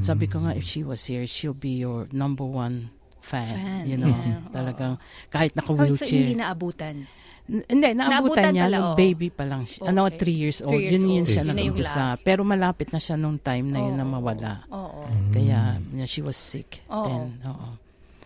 Sabi 0.00 0.26
ko 0.26 0.42
nga, 0.42 0.56
if 0.56 0.64
she 0.64 0.82
was 0.82 1.04
here, 1.06 1.25
she'll 1.25 1.56
be 1.56 1.78
your 1.78 2.08
number 2.11 2.42
one 2.44 2.90
fan, 3.20 3.42
Fan, 3.46 3.82
you 3.90 3.99
know, 3.99 4.11
yeah. 4.11 4.38
talagang 4.56 4.99
kahit 5.30 5.50
Oh, 5.66 5.75
so 5.90 6.06
hindi 6.06 6.38
naabutan. 6.38 7.11
Hindi, 7.46 7.94
naabutan 7.94 8.11
Naabutan 8.11 8.46
niya 8.54 8.66
pala, 8.66 8.75
nung 8.75 8.90
oo. 8.90 8.99
baby 8.99 9.28
pa 9.30 9.44
lang 9.46 9.62
siya. 9.62 9.87
Ano, 9.87 10.11
Okay. 10.11 10.18
three 10.18 10.35
years 10.38 10.58
old. 10.62 10.75
Three 10.75 10.90
years 10.90 10.99
Yun 10.99 11.11
yun 11.11 11.23
old. 11.23 11.30
siya 11.30 11.42
nag-umpisa. 11.46 12.02
Pero 12.26 12.42
malapit 12.42 12.90
na 12.90 12.99
siya 12.99 13.14
nung 13.14 13.38
time 13.38 13.70
na 13.70 13.87
yun 13.87 13.94
na 13.94 14.02
mawala. 14.02 14.66
Oo. 14.66 15.06
Kaya 15.30 15.78
yeah, 15.94 16.06
she 16.11 16.23
was 16.26 16.35
sick 16.35 16.82
Oo. 16.90 17.06
then. 17.06 17.38
Oo. 17.46 17.78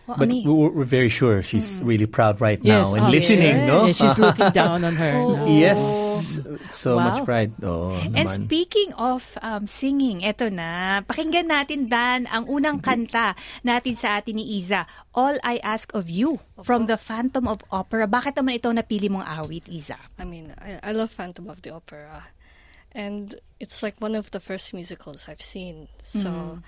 Well, 0.07 0.17
But 0.17 0.29
ami- 0.33 0.43
we're, 0.45 0.73
we're 0.73 0.89
very 0.89 1.09
sure 1.09 1.41
she's 1.45 1.79
really 1.85 2.07
proud 2.09 2.41
right 2.41 2.57
now 2.57 2.89
and 2.89 3.05
oh, 3.05 3.09
listening, 3.13 3.63
yes. 3.63 3.67
no? 3.69 3.85
Yeah, 3.85 3.93
she's 3.93 4.17
looking 4.17 4.49
down 4.57 4.83
on 4.83 4.95
her. 4.97 5.13
No? 5.13 5.45
Yes. 5.45 6.41
So 6.73 6.97
Wow. 6.97 7.05
much 7.13 7.19
pride. 7.25 7.53
Oh, 7.61 7.93
And 7.93 8.15
naman. 8.15 8.27
speaking 8.27 8.93
of 8.97 9.37
um, 9.45 9.67
singing, 9.69 10.21
eto 10.25 10.49
na, 10.51 11.01
pakinggan 11.05 11.45
natin 11.47 11.85
Dan 11.87 12.25
ang 12.27 12.49
unang 12.49 12.81
kanta 12.81 13.37
natin 13.61 13.93
sa 13.93 14.17
atin 14.17 14.41
ni 14.41 14.57
Iza, 14.57 14.89
All 15.13 15.37
I 15.45 15.61
Ask 15.61 15.93
of 15.93 16.09
You 16.09 16.39
from 16.65 16.87
the 16.89 16.97
Phantom 16.97 17.45
of 17.47 17.61
Opera. 17.69 18.07
Bakit 18.09 18.41
naman 18.41 18.57
ito 18.57 18.73
napili 18.73 19.05
mong 19.05 19.23
awit, 19.23 19.69
Iza? 19.69 20.01
I 20.17 20.25
mean, 20.25 20.49
I, 20.57 20.81
I 20.81 20.91
love 20.97 21.11
Phantom 21.13 21.45
of 21.45 21.61
the 21.61 21.69
Opera, 21.77 22.31
and 22.97 23.35
it's 23.59 23.83
like 23.83 24.01
one 24.01 24.15
of 24.17 24.31
the 24.31 24.39
first 24.41 24.73
musicals 24.73 25.29
I've 25.29 25.41
seen. 25.45 25.87
So, 26.01 26.59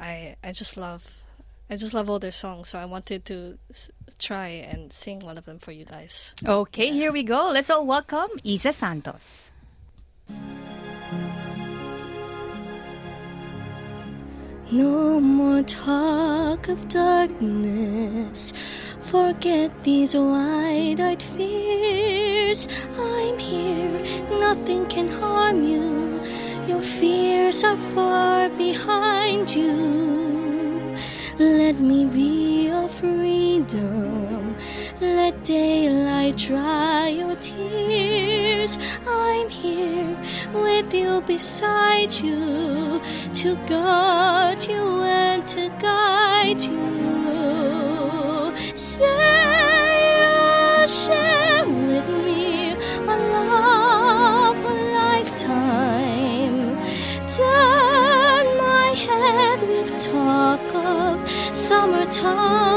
I 0.00 0.36
I 0.42 0.52
just 0.56 0.76
love, 0.80 1.04
I 1.70 1.76
just 1.76 1.94
love 1.94 2.10
all 2.10 2.18
their 2.18 2.32
songs. 2.32 2.68
So 2.68 2.78
I 2.80 2.84
wanted 2.84 3.24
to 3.26 3.56
try 4.18 4.48
and 4.48 4.92
sing 4.92 5.20
one 5.20 5.38
of 5.38 5.44
them 5.44 5.60
for 5.60 5.70
you 5.70 5.84
guys. 5.84 6.34
Okay, 6.44 6.90
here 6.90 7.12
we 7.12 7.22
go. 7.22 7.50
Let's 7.52 7.70
all 7.70 7.86
welcome 7.86 8.28
Isa 8.42 8.72
Santos. 8.72 9.50
No 14.72 15.20
more 15.20 15.62
talk 15.62 16.68
of 16.68 16.88
darkness. 16.88 18.52
Forget 19.02 19.70
these 19.82 20.14
wide 20.14 21.00
eyed 21.00 21.22
fears. 21.22 22.68
I'm 22.96 23.38
here, 23.38 24.28
nothing 24.38 24.86
can 24.86 25.08
harm 25.08 25.62
you. 25.64 26.20
Your 26.68 26.82
fears 26.82 27.64
are 27.64 27.76
far 27.94 28.48
behind 28.50 29.50
you. 29.50 30.19
Let 31.40 31.80
me 31.80 32.04
be 32.04 32.66
your 32.66 32.86
freedom. 32.86 34.56
Let 35.00 35.42
daylight 35.42 36.36
dry 36.36 37.08
your 37.08 37.34
tears. 37.36 38.76
I'm 39.08 39.48
here 39.48 40.18
with 40.52 40.92
you 40.92 41.22
beside 41.22 42.12
you 42.12 43.00
to 43.32 43.56
guard 43.66 44.62
you 44.68 45.02
and 45.02 45.46
to 45.46 45.70
guide 45.80 46.60
you. 46.60 46.99
他 62.22 62.69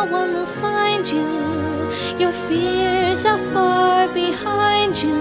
no 0.00 0.06
one 0.06 0.32
will 0.32 0.46
find 0.46 1.06
you. 1.06 1.28
Your 2.18 2.32
fears 2.32 3.26
are 3.26 3.42
far 3.52 4.08
behind 4.08 4.96
you. 5.02 5.20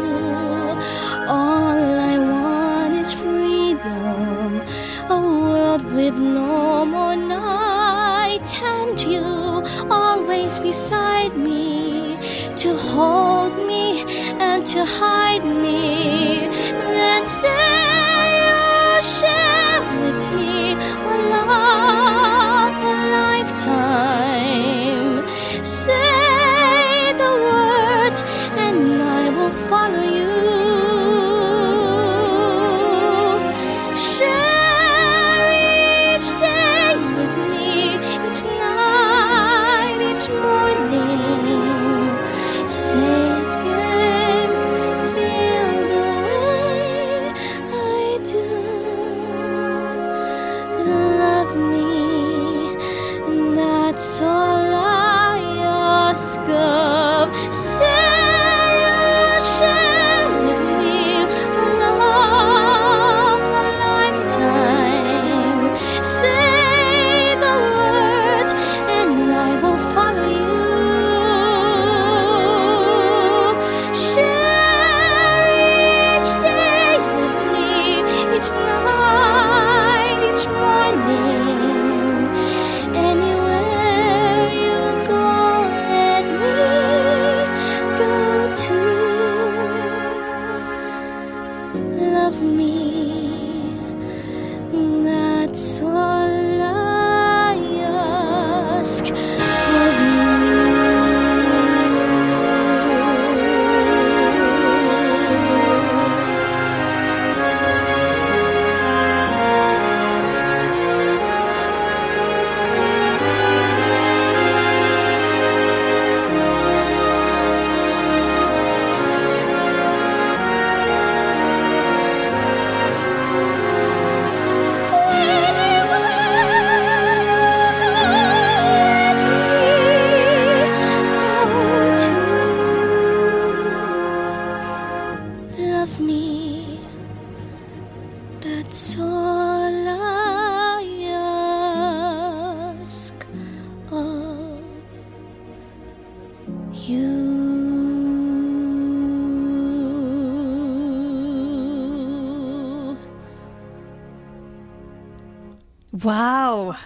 All 1.27 1.79
I 2.13 2.17
want 2.17 2.93
is 2.93 3.11
freedom, 3.13 4.61
a 5.09 5.19
world 5.19 5.83
with 5.83 6.15
no 6.15 6.85
more 6.85 7.17
night, 7.17 8.47
and 8.53 8.97
you 9.01 9.25
always 9.91 10.59
beside 10.59 11.35
me 11.35 12.17
to 12.55 12.77
hold 12.77 13.53
me 13.67 14.03
and 14.39 14.65
to 14.67 14.85
hide 14.85 15.43
me. 15.43 15.98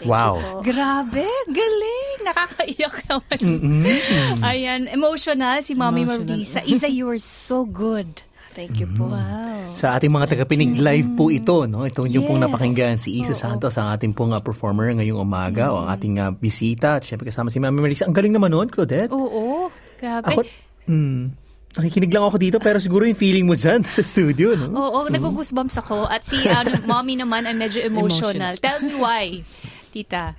Wow! 0.03 0.61
Grabe, 0.61 1.25
galing. 1.47 2.17
Nakakaiyak 2.23 2.95
naman. 3.05 3.39
Ayan, 4.41 4.81
emotional 4.87 5.59
si 5.61 5.73
Mommy 5.73 6.03
Emotional. 6.03 6.39
Marisa. 6.39 6.59
Isa, 6.63 6.87
you 6.87 7.05
were 7.05 7.19
so 7.19 7.63
good. 7.63 8.23
Thank 8.53 8.77
you 8.77 8.85
po. 8.85 9.09
Wow. 9.09 9.73
Sa 9.73 9.97
ating 9.97 10.13
mga 10.13 10.29
tagapinig, 10.29 10.77
live 10.77 11.17
po 11.17 11.33
ito. 11.33 11.65
No? 11.65 11.89
Ito 11.89 12.05
yung 12.05 12.29
pong 12.29 12.37
Yes. 12.37 12.45
napakinggan 12.45 12.95
si 13.01 13.17
Isa 13.17 13.33
Santos, 13.33 13.81
ang 13.81 13.89
ating 13.89 14.13
pong 14.13 14.29
ah, 14.29 14.45
performer 14.45 14.93
ngayong 14.93 15.17
umaga, 15.17 15.73
o 15.73 15.81
ang 15.81 15.89
ating 15.89 16.21
ah, 16.21 16.29
bisita. 16.29 17.01
At 17.01 17.03
syempre 17.03 17.33
kasama 17.33 17.49
si 17.49 17.57
Mami 17.57 17.81
Marisa. 17.81 18.05
Ang 18.05 18.13
galing 18.13 18.29
naman 18.29 18.53
nun, 18.53 18.69
Claudette. 18.69 19.09
Oo, 19.09 19.73
grabe. 19.97 20.29
Ako, 20.29 20.39
hmm, 20.85 21.33
nakikinig 21.73 22.13
lang 22.13 22.29
ako 22.29 22.37
dito, 22.37 22.57
pero 22.61 22.77
siguro 22.77 23.09
yung 23.09 23.17
feeling 23.17 23.49
mo 23.49 23.57
dyan 23.57 23.81
sa 23.97 24.05
studio, 24.05 24.53
no? 24.53 24.69
Oo, 24.69 25.09
nagugusbumps 25.09 25.81
ako. 25.81 26.05
At 26.05 26.21
si 26.21 26.45
ano, 26.45 26.77
Mommy 26.85 27.17
naman 27.17 27.49
ay 27.49 27.57
medyo 27.57 27.81
emotional. 27.81 28.61
Tell 28.61 28.85
me 28.85 28.93
why, 29.01 29.41
tita. 29.93 30.35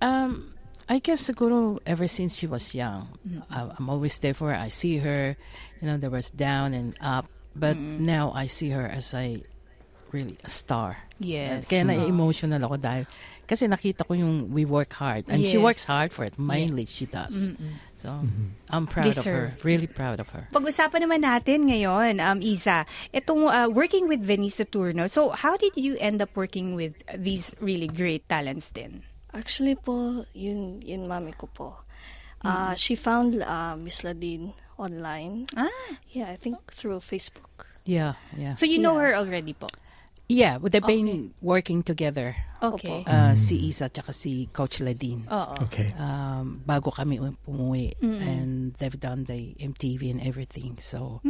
Um, 0.00 0.56
I 0.88 0.98
guess 0.98 1.28
siguro 1.28 1.78
ever 1.84 2.08
since 2.08 2.36
she 2.36 2.48
was 2.48 2.74
young, 2.74 3.08
I, 3.52 3.68
I'm 3.76 3.88
always 3.88 4.16
there 4.18 4.34
for 4.34 4.48
her. 4.52 4.56
I 4.56 4.68
see 4.68 4.98
her, 4.98 5.36
you 5.80 5.86
know, 5.88 5.96
there 5.96 6.10
was 6.10 6.28
down 6.28 6.72
and 6.72 6.96
up, 7.00 7.28
but 7.56 7.76
now 7.76 8.32
I 8.32 8.46
see 8.48 8.70
her 8.70 8.88
as 8.88 9.12
a 9.14 9.44
really 10.12 10.36
a 10.44 10.48
star. 10.48 10.98
Yes. 11.18 11.68
Kaya 11.68 11.84
na-emotional 11.84 12.60
ako 12.64 12.76
dahil 12.76 13.04
kasi 13.44 13.68
nakita 13.68 14.08
ko 14.08 14.16
yung 14.16 14.52
we 14.52 14.64
work 14.64 14.92
hard 14.96 15.28
and 15.28 15.44
she 15.44 15.56
works 15.60 15.84
hard 15.84 16.12
for 16.12 16.24
it. 16.24 16.36
Mainly 16.38 16.84
she 16.84 17.04
does. 17.04 17.52
So 18.04 18.20
I'm 18.68 18.84
proud 18.84 19.16
of 19.16 19.24
her. 19.24 19.56
Really 19.64 19.88
proud 19.88 20.20
of 20.20 20.28
her. 20.36 20.44
Pag-usapan 20.52 21.08
naman 21.08 21.24
natin 21.24 21.64
ngayon, 21.72 22.20
um, 22.20 22.44
Isa, 22.44 22.84
itong 23.16 23.48
uh, 23.48 23.72
working 23.72 24.12
with 24.12 24.20
Venice 24.20 24.60
Saturno. 24.60 25.08
So, 25.08 25.32
how 25.32 25.56
did 25.56 25.72
you 25.80 25.96
end 25.96 26.20
up 26.20 26.36
working 26.36 26.76
with 26.76 27.00
these 27.16 27.56
really 27.64 27.88
great 27.88 28.28
talents 28.28 28.68
din? 28.68 29.08
Actually 29.32 29.80
po, 29.80 30.28
yun, 30.36 30.84
yun 30.84 31.08
mami 31.08 31.32
ko 31.32 31.48
po. 31.48 31.80
Uh, 32.44 32.76
She 32.76 32.92
found 32.92 33.40
uh, 33.40 33.72
Miss 33.72 34.04
Ladine 34.04 34.52
online. 34.76 35.48
Ah, 35.56 35.72
Yeah, 36.12 36.28
I 36.28 36.36
think 36.36 36.60
through 36.76 37.00
Facebook. 37.00 37.64
Yeah, 37.88 38.20
yeah. 38.36 38.52
so 38.52 38.68
you 38.68 38.76
know 38.76 39.00
Yeah. 39.00 39.16
her 39.16 39.24
already 39.24 39.56
po? 39.56 39.72
Yeah, 40.28 40.58
but 40.58 40.72
they've 40.72 40.82
been 40.84 41.32
working 41.42 41.82
together. 41.82 42.36
Okay. 42.62 43.04
Uh, 43.06 43.34
Si 43.36 43.56
Isa 43.68 43.92
at 43.92 44.00
si 44.14 44.48
Coach 44.52 44.80
Ladine. 44.80 45.28
Oo. 45.28 45.52
Okay. 45.68 45.92
um, 46.00 46.64
bago 46.64 46.88
kami 46.88 47.20
u- 47.20 47.36
umuwi 47.44 47.92
and 48.00 48.72
they've 48.80 48.96
done 48.98 49.24
the 49.28 49.52
MTV 49.60 50.08
and 50.10 50.20
everything 50.24 50.80
so 50.80 51.20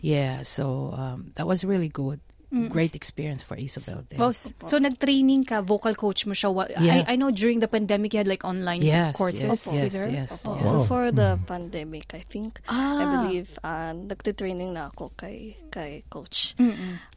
yeah 0.00 0.40
so 0.40 0.92
um, 0.96 1.32
that 1.36 1.44
was 1.46 1.60
really 1.64 1.88
good 1.92 2.20
great 2.48 2.96
experience 2.96 3.44
for 3.44 3.56
Isabel 3.60 4.04
then. 4.08 4.20
Oh, 4.24 4.32
so 4.32 4.80
nag-training 4.80 5.44
ka, 5.44 5.60
vocal 5.60 5.92
coach 5.94 6.24
mo 6.24 6.32
siya. 6.32 6.48
Yeah. 6.80 7.04
I, 7.04 7.12
I 7.12 7.16
know 7.16 7.28
during 7.30 7.60
the 7.60 7.68
pandemic 7.68 8.16
you 8.16 8.24
had 8.24 8.26
like 8.26 8.40
online 8.40 8.80
yes 8.80 9.12
courses 9.12 9.44
yes 9.44 9.66
with 9.68 9.92
yes 9.92 9.94
her. 9.94 10.08
yes, 10.08 10.30
Opo. 10.48 10.56
yeah. 10.56 10.72
Before 10.72 11.08
the 11.12 11.36
pandemic, 11.44 12.08
I 12.16 12.24
think, 12.24 12.64
I 12.64 13.04
Ah. 13.04 13.20
believe, 13.20 13.52
uh, 13.60 13.92
nagtitraining 13.92 14.72
na 14.72 14.88
ako 14.88 15.12
kay, 15.12 15.60
kay 15.68 16.04
coach. 16.08 16.56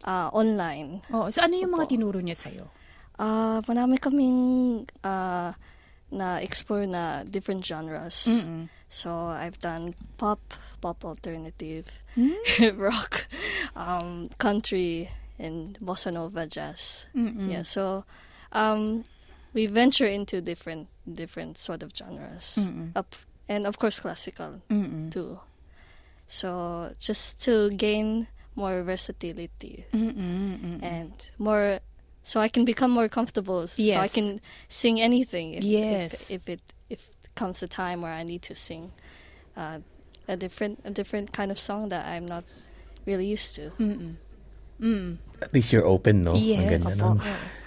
Uh, 0.03 0.27
online. 0.35 0.99
Oh, 1.15 1.31
so 1.31 1.39
ano 1.41 1.55
yung 1.55 1.71
mga 1.71 1.95
tinuro 1.95 2.19
niya 2.19 2.35
sa'yo? 2.35 2.67
Uh, 3.15 3.63
marami 3.69 4.01
kaming 4.01 4.39
uh, 5.05 5.53
na-explore 6.11 6.83
na 6.91 7.23
different 7.23 7.63
genres. 7.63 8.27
So, 8.91 9.31
I've 9.31 9.55
done 9.63 9.95
pop, 10.19 10.41
pop 10.83 11.05
alternative, 11.07 11.87
rock, 12.75 13.27
um, 13.75 14.27
country, 14.35 15.07
and 15.41 15.77
bossa 15.81 16.11
nova 16.13 16.45
jazz. 16.45 17.07
Yeah, 17.51 17.63
so 17.63 18.05
um, 18.53 19.03
we 19.53 19.65
venture 19.65 20.05
into 20.07 20.41
different 20.41 20.87
different 21.05 21.57
sort 21.57 21.81
of 21.83 21.91
genres. 21.97 22.57
Up, 22.95 23.15
and 23.49 23.65
of 23.65 23.77
course 23.79 23.99
classical 23.99 24.61
too. 25.11 25.39
So 26.27 26.91
just 26.99 27.41
to 27.43 27.69
gain 27.71 28.27
more 28.55 28.83
versatility 28.83 29.85
and 30.83 31.13
more 31.37 31.79
so 32.23 32.39
I 32.39 32.47
can 32.49 32.63
become 32.65 32.91
more 32.91 33.09
comfortable 33.09 33.67
so 33.67 33.81
I 33.99 34.07
can 34.13 34.41
sing 34.67 35.01
anything 35.01 35.55
if, 35.55 35.63
Yes. 35.63 36.29
if, 36.29 36.43
if 36.47 36.49
it 36.49 36.61
if 36.89 37.09
comes 37.35 37.63
a 37.63 37.67
time 37.67 38.01
where 38.01 38.13
I 38.13 38.23
need 38.23 38.41
to 38.43 38.55
sing 38.55 38.91
uh, 39.57 39.79
a 40.27 40.35
different 40.37 40.79
a 40.85 40.91
different 40.91 41.31
kind 41.33 41.51
of 41.51 41.57
song 41.59 41.89
that 41.89 42.05
I'm 42.05 42.25
not 42.27 42.43
really 43.07 43.25
used 43.25 43.55
to. 43.55 43.71
At 45.41 45.51
least 45.53 45.73
you're 45.73 45.85
open, 45.85 46.21
no? 46.23 46.37
Ang 46.37 46.45
Yes. 46.45 46.69
ganda 46.69 46.93
nun. 46.95 47.17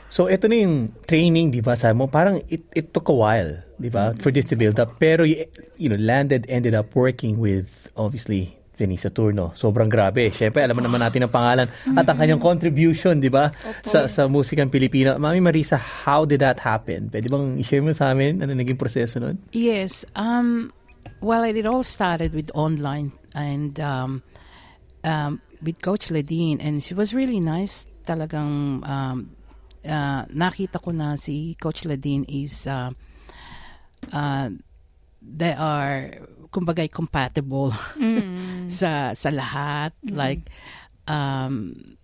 So, 0.09 0.31
ito 0.31 0.47
na 0.47 0.63
yung 0.63 0.95
training, 1.11 1.51
di 1.51 1.59
ba? 1.59 1.75
Sabi 1.75 1.99
mo, 1.99 2.07
parang 2.07 2.39
it, 2.47 2.63
it 2.71 2.95
took 2.95 3.11
a 3.11 3.17
while, 3.17 3.51
di 3.83 3.91
ba? 3.91 4.15
For 4.23 4.31
this 4.31 4.47
to 4.47 4.55
build 4.55 4.79
up. 4.79 4.95
Pero, 5.03 5.27
you, 5.27 5.43
you 5.75 5.91
know, 5.91 5.99
landed, 5.99 6.47
ended 6.47 6.79
up 6.79 6.95
working 6.95 7.43
with, 7.43 7.91
obviously, 7.99 8.55
Vinny 8.79 8.95
Saturno. 8.95 9.55
Sobrang 9.55 9.91
grabe. 9.91 10.31
Siyempre, 10.31 10.63
alam 10.63 10.79
naman 10.79 11.03
natin 11.03 11.27
ang 11.27 11.35
pangalan 11.35 11.67
at 11.95 12.07
ang 12.07 12.19
kanyang 12.19 12.43
contribution, 12.43 13.19
di 13.19 13.31
ba? 13.31 13.51
Sa, 13.83 14.07
sa 14.07 14.27
musikang 14.27 14.71
Pilipino. 14.71 15.15
Mami 15.19 15.39
Marisa, 15.43 15.79
how 15.79 16.23
did 16.27 16.43
that 16.43 16.59
happen? 16.59 17.11
Pwede 17.11 17.31
bang 17.31 17.59
i-share 17.59 17.83
mo 17.83 17.91
sa 17.95 18.11
amin 18.11 18.43
ano 18.43 18.51
naging 18.55 18.79
proseso 18.79 19.19
nun? 19.23 19.39
Yes. 19.55 20.03
Um, 20.19 20.75
well, 21.23 21.43
it 21.47 21.67
all 21.67 21.87
started 21.87 22.35
with 22.35 22.51
online 22.55 23.15
and 23.35 23.79
um, 23.79 24.23
um, 25.07 25.39
with 25.65 25.81
Coach 25.81 26.13
Ledine, 26.13 26.61
and 26.61 26.85
she 26.85 26.93
was 26.93 27.17
really 27.17 27.41
nice. 27.41 27.89
Talagang 28.05 28.85
um, 28.85 29.33
uh, 29.81 30.23
nakita 30.29 30.77
ko 30.77 30.93
na 30.93 31.17
si 31.17 31.57
Coach 31.57 31.89
Ledine 31.89 32.29
is 32.29 32.69
uh, 32.69 32.93
uh, 34.13 34.53
they 35.25 35.57
are 35.57 36.21
kumbaga 36.53 36.85
compatible 36.93 37.73
sa 38.69 39.17
sa 39.17 39.31
lahat. 39.33 39.97
Like 40.05 40.53
um 41.09 41.97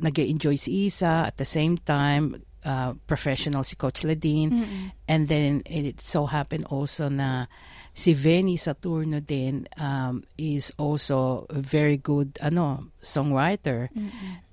nag-enjoy 0.00 0.56
si 0.56 0.88
Isa 0.88 1.28
at 1.28 1.36
the 1.36 1.44
same 1.44 1.76
time 1.76 2.40
uh, 2.64 2.96
professional 3.06 3.64
si 3.64 3.76
Coach 3.76 4.02
Ladine 4.02 4.64
and 5.08 5.28
then 5.28 5.60
it 5.68 6.00
so 6.00 6.24
happened 6.24 6.64
also 6.72 7.08
na 7.12 7.44
si 7.92 8.14
Venny 8.14 8.54
Saturno 8.54 9.18
din 9.18 9.66
um, 9.76 10.22
is 10.34 10.72
also 10.76 11.44
a 11.50 11.58
very 11.58 11.96
good 11.96 12.38
ano 12.40 12.88
songwriter 12.98 13.90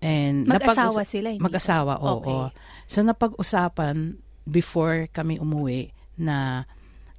and 0.02 0.48
Mag-asawa 0.48 1.02
sila, 1.04 1.30
hindi 1.32 1.44
mag-asawa 1.44 2.02
oo 2.02 2.18
Okay. 2.20 2.42
so 2.86 3.02
napag-usapan 3.02 4.18
before 4.44 5.08
kami 5.12 5.38
umuwi 5.38 5.92
na 6.18 6.66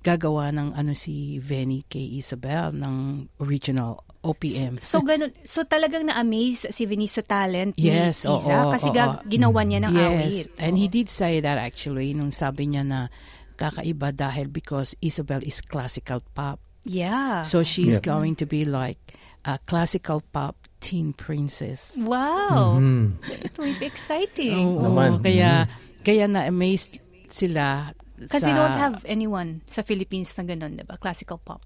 gagawa 0.00 0.50
ng 0.50 0.74
ano 0.74 0.92
si 0.94 1.38
Venny 1.38 1.82
kay 1.84 2.16
Isabel 2.16 2.70
ng 2.72 3.26
original 3.38 4.02
OPM 4.18 4.82
So 4.82 4.98
ganun, 5.00 5.30
so 5.46 5.62
talagang 5.62 6.10
na-amaze 6.10 6.74
si 6.74 6.82
Venice 6.84 7.22
sa 7.22 7.38
talent 7.38 7.78
Yes, 7.78 8.26
ni 8.26 8.34
Isa 8.34 8.66
oo, 8.66 8.70
kasi 8.74 8.90
oo. 8.90 8.96
ga- 8.96 9.22
ginawa 9.22 9.62
niya 9.62 9.86
ng 9.86 9.94
awit. 9.94 10.50
Yes, 10.50 10.58
and 10.58 10.74
he 10.74 10.90
did 10.90 11.06
say 11.06 11.38
that 11.38 11.54
actually 11.54 12.10
nung 12.12 12.34
sabi 12.34 12.66
niya 12.66 12.82
na 12.82 13.00
kakaiba 13.58 14.14
dahil 14.14 14.46
because 14.46 14.94
Isabel 15.02 15.42
is 15.42 15.58
classical 15.60 16.22
pop. 16.32 16.62
Yeah. 16.86 17.42
So 17.42 17.60
she's 17.60 17.98
Yeah. 17.98 18.14
going 18.14 18.38
to 18.38 18.46
be 18.46 18.62
like 18.62 19.18
a 19.42 19.58
classical 19.60 20.22
pop 20.30 20.54
teen 20.78 21.10
princess. 21.12 21.98
wow. 21.98 22.78
Mm. 22.78 23.18
It 23.42 23.58
will 23.58 23.74
be 23.74 23.84
exciting. 23.84 24.54
Oo, 24.54 24.86
Naman. 24.86 25.18
kaya 25.20 25.66
kaya 26.00 26.30
na-amazed 26.30 27.02
sila 27.28 27.92
Because 28.18 28.42
we 28.42 28.50
don't 28.50 28.74
have 28.74 29.02
anyone 29.06 29.62
sa 29.70 29.82
Philippines 29.82 30.34
na 30.34 30.42
ganun, 30.42 30.74
di 30.74 30.82
ba? 30.82 30.98
Classical 30.98 31.38
pop. 31.38 31.62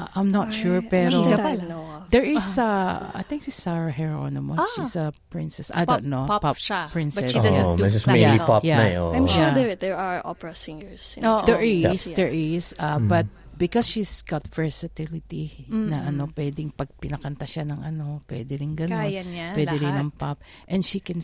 Uh, 0.00 0.08
I'm 0.16 0.32
not 0.32 0.48
sure 0.50 0.80
I 0.80 0.88
pero 0.88 1.20
of. 1.20 2.08
there 2.08 2.24
is 2.24 2.56
uh 2.56 3.12
I 3.12 3.22
think 3.22 3.44
si 3.44 3.52
Sarah 3.52 3.92
Geronimo. 3.92 4.56
Ah. 4.56 4.64
She's 4.74 4.96
a 4.96 5.12
princess. 5.28 5.68
I 5.70 5.84
Pop- 5.84 6.00
don't 6.00 6.08
know. 6.08 6.24
pop 6.24 6.56
siya, 6.56 6.88
but 6.88 6.92
princess. 6.96 7.28
she 7.28 7.38
doesn't 7.38 7.64
Oo, 7.64 7.76
do 7.76 7.84
classical. 7.84 8.14
mainly 8.16 8.40
pop 8.40 8.62
Yeah. 8.64 8.78
na 8.80 8.84
eh. 8.88 9.16
I'm 9.20 9.28
sure 9.28 9.50
Yeah. 9.50 9.54
there 9.54 9.72
there 9.76 9.96
are 10.00 10.24
opera 10.24 10.56
singers. 10.56 11.14
in 11.14 11.22
the 11.22 11.44
There 11.44 11.60
is, 11.60 12.08
yeah. 12.08 12.16
there 12.16 12.32
is, 12.32 12.72
uh, 12.80 12.96
but 12.98 13.28
because 13.54 13.84
she's 13.84 14.24
got 14.24 14.48
versatility 14.48 15.68
na 15.68 16.08
ano, 16.08 16.32
pwedeng 16.32 16.72
pag 16.72 16.88
pinakanta 16.96 17.44
siya 17.44 17.68
ng 17.68 17.84
ano, 17.84 18.24
pwede 18.24 18.56
rin 18.56 18.72
ganun. 18.72 19.04
Kaya 19.04 19.20
niya, 19.20 19.52
Pwede 19.52 19.76
rin 19.76 19.92
lahat. 19.92 20.00
ng 20.00 20.10
pop. 20.16 20.40
And 20.64 20.80
she 20.80 20.96
can 20.98 21.20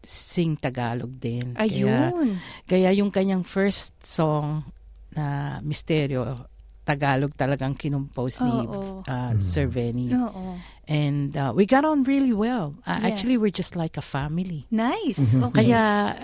sing 0.00 0.56
Tagalog 0.56 1.20
din. 1.20 1.52
Kaya, 1.52 2.08
Ayun. 2.08 2.38
kaya 2.64 2.88
yung 2.96 3.10
kanyang 3.12 3.44
first 3.44 3.92
song 4.00 4.64
na 5.12 5.58
Misteryo, 5.60 6.48
Tagalog 6.88 7.36
talagang 7.36 7.76
kinumpose 7.76 8.40
ni 8.40 8.64
uh, 9.04 9.36
Sir 9.44 9.68
Venny. 9.68 10.08
Oo. 10.08 10.56
And 10.88 11.36
uh, 11.36 11.52
we 11.52 11.68
got 11.68 11.84
on 11.84 12.08
really 12.08 12.32
well. 12.32 12.72
Uh, 12.88 12.96
Yeah. 12.96 13.12
Actually, 13.12 13.36
we're 13.36 13.52
just 13.52 13.76
like 13.76 14.00
a 14.00 14.04
family. 14.04 14.64
Nice. 14.72 15.20
Mm-hmm. 15.20 15.52
Okay. 15.52 15.68
Kaya 15.68 15.82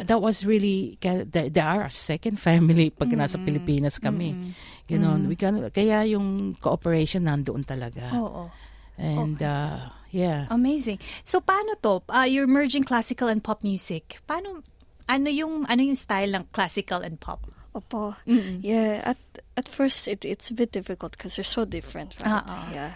that 0.08 0.24
was 0.24 0.48
really 0.48 0.96
they, 1.04 1.52
they 1.52 1.60
are 1.60 1.84
a 1.84 1.92
second 1.92 2.40
family 2.48 2.88
pag 2.88 3.12
nasa 3.12 3.36
Pilipinas 3.36 4.00
kami. 4.00 4.56
Ganon. 4.88 5.28
We 5.28 5.36
can, 5.36 5.60
kaya 5.68 6.08
yung 6.08 6.56
cooperation 6.56 7.28
nandoon 7.28 7.68
talaga. 7.68 8.08
Oo. 8.16 8.48
And 8.96 9.36
uh, 9.44 9.92
yeah. 10.08 10.48
Amazing. 10.48 10.96
So 11.20 11.44
paano 11.44 11.76
to? 11.84 12.00
Uh, 12.08 12.24
you're 12.24 12.48
merging 12.48 12.88
classical 12.88 13.28
and 13.28 13.44
pop 13.44 13.60
music. 13.60 14.16
Paano 14.24 14.64
ano 15.04 15.28
yung 15.28 15.68
ano 15.68 15.80
yung 15.84 15.98
style 15.98 16.32
ng 16.32 16.48
classical 16.56 17.04
and 17.04 17.20
pop? 17.20 17.44
Opo. 17.74 18.14
Yeah, 18.62 19.02
at 19.12 19.18
at 19.56 19.68
first 19.68 20.08
it, 20.08 20.24
it's 20.24 20.50
a 20.50 20.54
bit 20.54 20.72
difficult 20.72 21.12
because 21.12 21.36
they're 21.36 21.44
so 21.44 21.64
different, 21.64 22.14
right? 22.20 22.42
Uh-uh. 22.42 22.70
Yeah. 22.72 22.94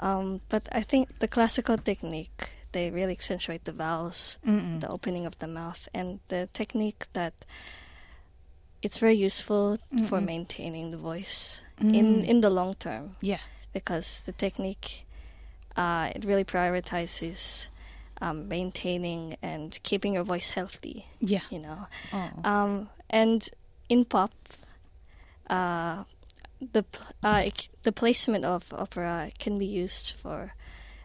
Um, 0.00 0.40
but 0.48 0.68
I 0.72 0.82
think 0.82 1.18
the 1.20 1.28
classical 1.28 1.78
technique 1.78 2.50
they 2.72 2.90
really 2.90 3.12
accentuate 3.12 3.64
the 3.64 3.72
vowels, 3.72 4.38
the 4.44 4.88
opening 4.90 5.24
of 5.24 5.38
the 5.38 5.46
mouth, 5.48 5.88
and 5.94 6.20
the 6.28 6.48
technique 6.52 7.06
that 7.14 7.32
it's 8.82 8.98
very 8.98 9.14
useful 9.14 9.78
for 10.08 10.20
maintaining 10.20 10.90
the 10.90 10.98
voice 10.98 11.62
in 11.80 12.22
in 12.24 12.40
the 12.40 12.50
long 12.50 12.74
term 12.76 13.16
Yeah. 13.22 13.40
because 13.72 14.22
the 14.26 14.32
technique 14.32 15.06
uh, 15.76 16.10
it 16.14 16.24
really 16.24 16.44
prioritizes 16.44 17.68
um, 18.20 18.48
maintaining 18.48 19.36
and 19.42 19.78
keeping 19.82 20.14
your 20.14 20.24
voice 20.24 20.50
healthy. 20.50 21.06
Yeah. 21.20 21.44
You 21.50 21.60
know. 21.60 21.86
Oo. 22.12 22.44
Um, 22.44 22.88
and 23.10 23.48
in 23.88 24.04
pop, 24.04 24.32
uh, 25.48 26.04
the 26.60 26.84
uh, 27.22 27.48
the 27.82 27.92
placement 27.92 28.44
of 28.44 28.72
opera 28.72 29.30
can 29.38 29.58
be 29.58 29.66
used 29.66 30.14
for. 30.20 30.54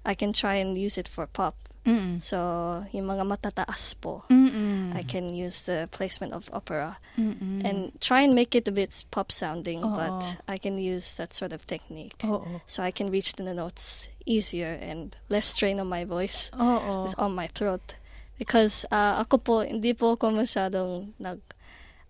I 0.04 0.16
can 0.16 0.34
try 0.34 0.56
and 0.56 0.78
use 0.78 0.98
it 0.98 1.08
for 1.08 1.28
pop. 1.28 1.56
Mm-mm. 1.86 2.22
So 2.22 2.86
yung 2.94 3.06
mga 3.10 3.26
matataas 3.26 3.98
po, 3.98 4.24
Mm-mm. 4.30 4.94
I 4.94 5.02
can 5.02 5.34
use 5.34 5.64
the 5.64 5.90
placement 5.92 6.34
of 6.34 6.50
opera 6.54 6.98
Mm-mm. 7.18 7.66
and 7.66 7.92
try 8.00 8.22
and 8.22 8.36
make 8.36 8.54
it 8.54 8.68
a 8.68 8.72
bit 8.72 8.94
pop 9.10 9.32
sounding, 9.32 9.82
Oo. 9.84 9.94
but 9.94 10.38
I 10.48 10.58
can 10.58 10.78
use 10.78 11.18
that 11.18 11.34
sort 11.34 11.54
of 11.54 11.66
technique. 11.66 12.22
Oo. 12.26 12.62
So 12.66 12.84
I 12.84 12.92
can 12.92 13.10
reach 13.10 13.34
the 13.34 13.54
notes 13.54 14.10
easier 14.26 14.78
and 14.78 15.16
less 15.30 15.48
strain 15.48 15.80
on 15.80 15.90
my 15.90 16.06
voice 16.06 16.54
is 16.54 17.16
on 17.18 17.34
my 17.34 17.48
throat. 17.50 17.98
Because 18.38 18.86
uh, 18.90 19.22
ako 19.22 19.38
po, 19.38 19.56
hindi 19.62 19.94
po 19.94 20.18
ako 20.18 20.34
masyadong 20.34 21.14
nag, 21.22 21.42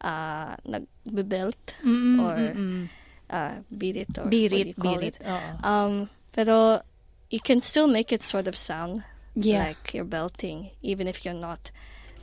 uh, 0.01 0.55
nag-belt 0.65 1.75
Mm-mm, 1.85 2.19
or 2.19 2.35
mm-mm. 2.35 2.89
uh, 3.29 3.53
beat 3.77 3.95
it 3.97 4.17
or 4.17 4.27
Beat 4.29 4.51
what 4.51 4.59
it, 4.59 4.63
do 4.63 4.69
you 4.69 4.73
call 4.75 4.99
it. 4.99 5.15
it. 5.15 5.23
Oo. 5.25 5.51
Um, 5.63 6.09
pero 6.33 6.81
you 7.29 7.39
can 7.39 7.61
still 7.61 7.87
make 7.87 8.11
it 8.11 8.21
sort 8.23 8.47
of 8.47 8.55
sound 8.55 9.03
Yeah. 9.35 9.69
like 9.69 9.93
you're 9.93 10.03
belting, 10.03 10.71
even 10.81 11.07
if 11.07 11.23
you're 11.23 11.37
not. 11.37 11.71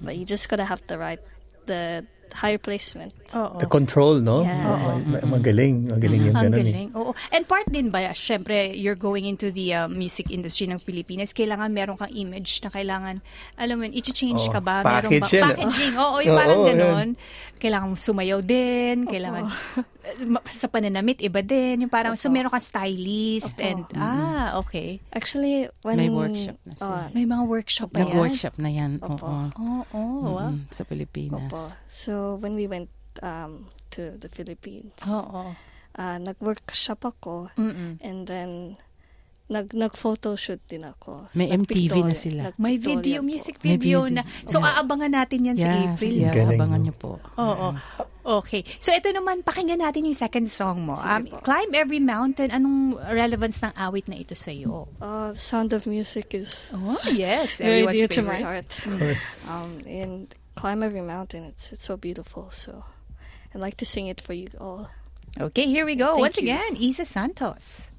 But 0.00 0.16
you 0.16 0.24
just 0.24 0.48
gotta 0.48 0.64
have 0.64 0.82
the 0.86 0.98
right, 0.98 1.20
the 1.66 2.04
higher 2.32 2.58
placement. 2.58 3.12
Oo. 3.32 3.56
The 3.56 3.66
control, 3.66 4.20
no? 4.20 4.42
Yeah. 4.42 4.98
Ma- 5.04 5.36
Magaling. 5.36 5.88
Magaling 5.88 6.22
yung 6.28 6.36
Ang 6.36 6.44
ganun 6.48 6.58
eh. 6.58 6.64
galing. 6.64 6.88
Oo. 6.96 7.12
And 7.28 7.44
part 7.44 7.68
din 7.68 7.88
ba, 7.88 8.10
syempre, 8.12 8.72
you're 8.72 8.96
going 8.96 9.24
into 9.24 9.48
the 9.48 9.74
uh, 9.74 9.86
music 9.86 10.28
industry 10.28 10.64
ng 10.64 10.80
Pilipinas, 10.80 11.30
kailangan 11.30 11.68
meron 11.70 11.96
kang 11.96 12.10
image 12.10 12.60
na 12.60 12.68
kailangan, 12.68 13.20
alam 13.54 13.74
mo, 13.76 13.84
yun, 13.84 13.94
i-change 13.94 14.48
Oo. 14.48 14.52
ka 14.52 14.60
ba? 14.60 14.80
Package 14.80 15.08
meron 15.10 15.20
ba? 15.20 15.28
yan, 15.28 15.44
eh. 15.44 15.56
Packaging. 15.60 15.94
Oo, 15.96 16.16
yung 16.20 16.32
Oo, 16.32 16.40
parang 16.40 16.58
yan. 16.58 16.68
ganon. 16.72 17.08
Kailangan 17.58 17.86
mong 17.90 18.02
sumayaw 18.02 18.38
din, 18.40 18.96
kailangan, 19.04 19.44
Ma- 20.24 20.40
sa 20.48 20.72
pananamit, 20.72 21.20
iba 21.20 21.42
din. 21.42 21.84
Yung 21.84 21.92
parang, 21.92 22.16
so 22.16 22.30
meron 22.30 22.48
kang 22.48 22.64
stylist, 22.64 23.52
and, 23.60 23.84
ah, 23.92 24.56
okay. 24.56 25.04
Actually, 25.12 25.68
when 25.82 25.98
May 25.98 26.08
workshop 26.08 26.56
na 26.64 26.72
sila. 26.72 26.88
uh, 26.88 27.06
May 27.12 27.26
mga 27.26 27.44
workshop 27.44 27.88
ba 27.92 27.98
yan? 27.98 28.04
Nag-workshop 28.08 28.54
na 28.56 28.70
yan. 28.70 28.90
Opo. 28.98 29.20
Oo. 29.20 29.44
Oo, 29.58 29.84
oh, 29.92 30.32
wow. 30.32 30.48
Mm, 30.48 30.64
sa 30.70 30.82
Pilipinas. 30.82 31.44
Opo. 31.44 31.60
So 31.84 32.14
when 32.37 32.54
we 32.54 32.66
went 32.66 32.90
um, 33.20 33.66
to 33.90 34.14
the 34.14 34.28
Philippines, 34.28 34.94
Oo. 35.04 35.54
uh, 35.94 36.18
nag-workshop 36.18 37.00
ako, 37.04 37.48
Mm-mm. 37.54 37.96
and 38.00 38.24
then 38.24 38.76
nag 39.48 39.72
nag-photoshoot 39.72 40.61
din 40.68 40.85
ako. 40.85 41.24
May 41.33 41.48
MTV 41.48 42.04
na 42.04 42.12
sila. 42.12 42.40
May 42.61 42.76
video, 42.76 43.24
po. 43.24 43.26
music 43.26 43.57
May 43.64 43.81
video, 43.81 44.04
video. 44.04 44.20
na. 44.20 44.22
So, 44.44 44.61
aabangan 44.61 45.09
natin 45.09 45.48
yan 45.48 45.57
sa 45.57 45.64
Yes, 45.66 45.96
April. 45.96 46.14
yes. 46.20 46.35
Galing, 46.37 46.61
Abangan 46.61 46.81
niyo 46.85 46.94
po. 46.94 47.11
Oo. 47.40 47.68
Okay. 48.28 48.61
So, 48.76 48.92
ito 48.92 49.09
naman, 49.09 49.40
pakinggan 49.40 49.81
natin 49.81 50.04
yung 50.04 50.12
second 50.12 50.52
song 50.52 50.85
mo. 50.85 51.00
Um, 51.00 51.33
Climb 51.40 51.72
Every 51.72 51.96
Mountain. 51.96 52.52
Anong 52.52 53.00
relevance 53.09 53.64
ng 53.64 53.72
awit 53.72 54.04
na 54.04 54.20
ito 54.20 54.37
sa 54.37 54.52
iyo? 54.52 54.85
Uh, 55.00 55.33
the 55.33 55.40
sound 55.40 55.72
of 55.72 55.88
music 55.88 56.37
is 56.37 56.68
Oh, 56.76 57.00
yes. 57.09 57.57
very 57.57 57.88
Everyone's 57.88 57.96
dear 57.96 58.09
to 58.12 58.20
my 58.20 58.44
favorite. 58.44 58.44
heart. 58.44 58.68
Of 58.85 58.94
course. 59.00 59.26
Um, 59.48 59.70
and 59.88 60.28
climb 60.59 60.83
every 60.83 61.01
mountain. 61.01 61.44
It's 61.44 61.73
it's 61.73 61.85
so 61.85 61.97
beautiful. 61.97 62.51
So 62.51 62.85
I'd 63.55 63.61
like 63.61 63.77
to 63.79 63.87
sing 63.87 64.07
it 64.09 64.21
for 64.21 64.35
you 64.35 64.49
all. 64.61 64.90
Okay, 65.40 65.66
here 65.66 65.87
we 65.87 65.94
go. 65.94 66.09
Thank 66.09 66.21
Once 66.21 66.37
you. 66.38 66.42
again, 66.44 66.77
Isa 66.77 67.05
Santos. 67.05 67.90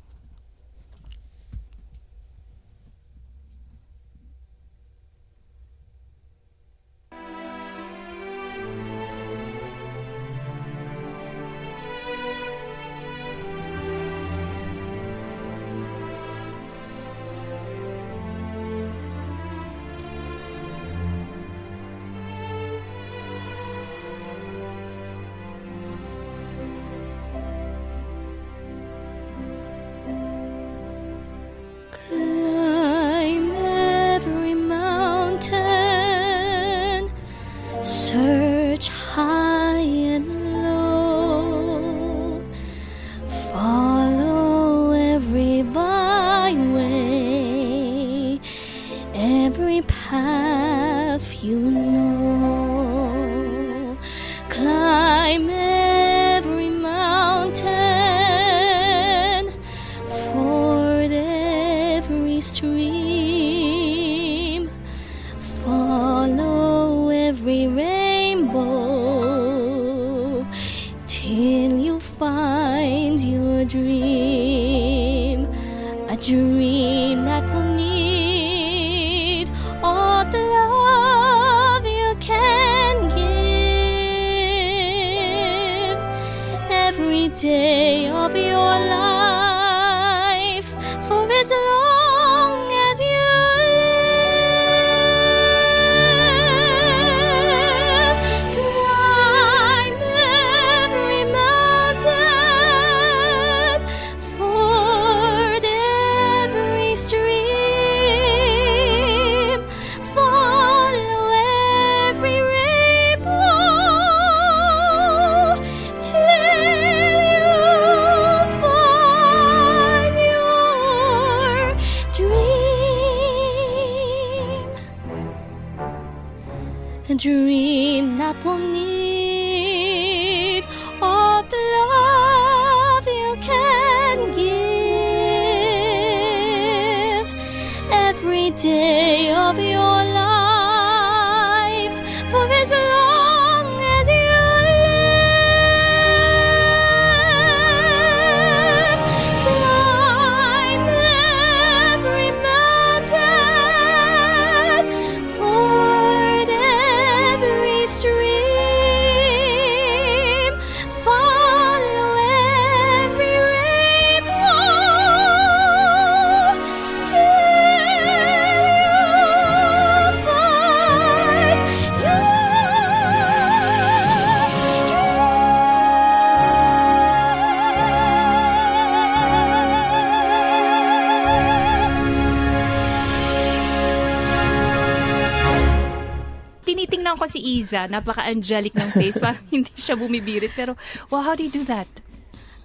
Ko 187.69 187.75
si 187.75 187.77
Iza, 187.77 187.87
napaka-angelic 187.87 188.73
ng 188.73 188.89
face. 188.91 189.17
Parang 189.23 189.45
hindi 189.53 189.69
siya 189.77 189.93
bumibirit. 189.93 190.51
Pero, 190.55 190.73
wow, 191.09 191.21
how 191.21 191.35
do 191.35 191.43
you 191.43 191.51
do 191.53 191.63
that? 191.65 191.87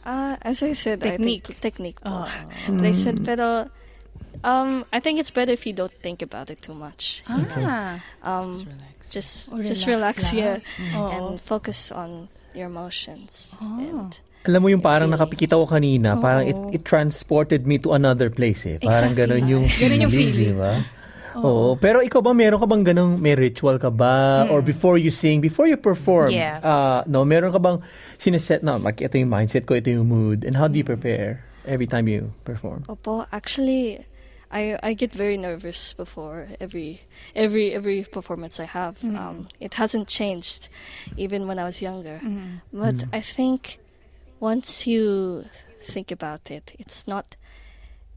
Uh, 0.05 0.37
as 0.41 0.63
I 0.63 0.73
said, 0.73 1.01
Technique. 1.01 1.49
I 1.49 1.53
think 1.53 1.61
technique. 1.61 2.01
po. 2.01 2.25
Oh. 2.25 2.29
But 2.69 2.85
I 2.85 2.93
said, 2.93 3.25
pero 3.25 3.69
um, 4.45 4.85
I 4.93 5.01
think 5.01 5.17
it's 5.21 5.31
better 5.33 5.53
if 5.53 5.65
you 5.65 5.73
don't 5.73 5.93
think 5.93 6.21
about 6.21 6.51
it 6.51 6.61
too 6.61 6.75
much. 6.75 7.23
Ah. 7.29 8.01
Um, 8.23 8.53
Just 8.53 8.67
relax. 8.69 9.09
just 9.11 9.53
Or 9.53 9.63
just 9.63 9.87
relax 9.87 10.33
relax, 10.33 10.33
yeah, 10.33 10.59
Oo. 10.97 11.09
and 11.09 11.41
focus 11.41 11.89
on 11.93 12.29
your 12.53 12.67
emotions. 12.69 13.57
And 13.61 14.13
Alam 14.45 14.61
mo 14.61 14.69
yung 14.69 14.85
parang 14.85 15.09
Feeling. 15.09 15.17
nakapikita 15.17 15.57
ko 15.57 15.65
kanina, 15.65 16.21
parang 16.21 16.45
it, 16.45 16.57
it 16.77 16.83
transported 16.85 17.65
me 17.65 17.81
to 17.81 17.97
another 17.97 18.29
place 18.29 18.69
eh. 18.69 18.77
Parang 18.77 19.17
Exactly. 19.17 19.41
ganun 19.41 19.45
yung 19.49 19.65
Ganun 19.65 20.05
yung 20.05 20.13
feeling, 20.13 20.33
feeling. 20.37 20.53
di 20.53 20.61
ba? 20.61 20.73
Oo. 21.37 21.75
Pero 21.77 21.99
ikaw 22.03 22.23
ba, 22.23 22.31
meron 22.35 22.61
ka 22.61 22.67
bang 22.67 22.85
ganun, 22.85 23.19
may 23.19 23.35
ritual 23.35 23.79
ka 23.79 23.91
ba? 23.91 24.47
Or 24.51 24.63
before 24.63 24.99
you 24.99 25.11
sing, 25.11 25.41
before 25.41 25.67
you 25.67 25.77
perform, 25.77 26.31
Yeah. 26.31 26.61
uh, 26.63 27.03
no, 27.07 27.25
meron 27.25 27.51
ka 27.51 27.59
bang 27.59 27.83
sineset 28.19 28.63
na, 28.63 28.77
like, 28.79 29.03
ito 29.03 29.19
yung 29.19 29.31
mindset 29.31 29.67
ko, 29.67 29.75
ito 29.75 29.91
yung 29.91 30.07
mood, 30.07 30.45
and 30.47 30.55
how 30.57 30.69
do 30.71 30.79
you 30.79 30.87
prepare 30.87 31.43
every 31.67 31.87
time 31.87 32.07
you 32.07 32.31
perform? 32.45 32.85
Opo, 32.87 33.27
actually, 33.33 34.05
I 34.55 34.79
I 34.83 34.95
get 34.95 35.11
very 35.11 35.35
nervous 35.35 35.99
before 35.99 36.47
every 36.63 37.03
every 37.35 37.75
every 37.75 38.07
performance 38.07 38.63
I 38.63 38.71
have. 38.71 39.03
Um, 39.03 39.51
it 39.59 39.75
hasn't 39.75 40.07
changed, 40.07 40.71
even 41.19 41.51
when 41.51 41.59
I 41.59 41.65
was 41.67 41.83
younger. 41.83 42.23
Mm. 42.23 42.63
But 42.71 43.11
I 43.11 43.19
think 43.19 43.83
once 44.39 44.87
you 44.87 45.43
think 45.91 46.15
about 46.15 46.55
it, 46.55 46.71
it's 46.79 47.11
not. 47.11 47.35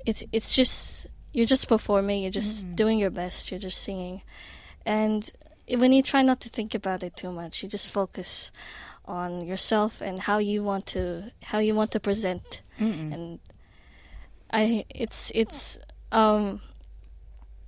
It's 0.06 0.22
it's 0.30 0.54
just 0.54 1.10
you're 1.38 1.46
just 1.46 1.68
performing. 1.68 2.24
You're 2.24 2.32
just 2.32 2.66
doing 2.76 2.98
your 2.98 3.12
best. 3.12 3.52
You're 3.52 3.60
just 3.60 3.80
singing, 3.84 4.24
and 4.86 5.32
when 5.70 5.92
you 5.92 6.02
try 6.02 6.24
not 6.24 6.40
to 6.42 6.50
think 6.50 6.74
about 6.74 7.04
it 7.04 7.16
too 7.16 7.32
much, 7.32 7.62
you 7.62 7.70
just 7.70 7.90
focus 7.90 8.52
on 9.06 9.46
yourself 9.46 10.02
and 10.02 10.20
how 10.20 10.40
you 10.40 10.64
want 10.64 10.86
to 10.88 11.32
how 11.44 11.60
you 11.60 11.76
want 11.76 11.92
to 11.92 12.00
present 12.00 12.62
and 13.14 13.40
I 14.52 14.86
it's 14.90 15.32
it's 15.34 15.80
um 16.12 16.60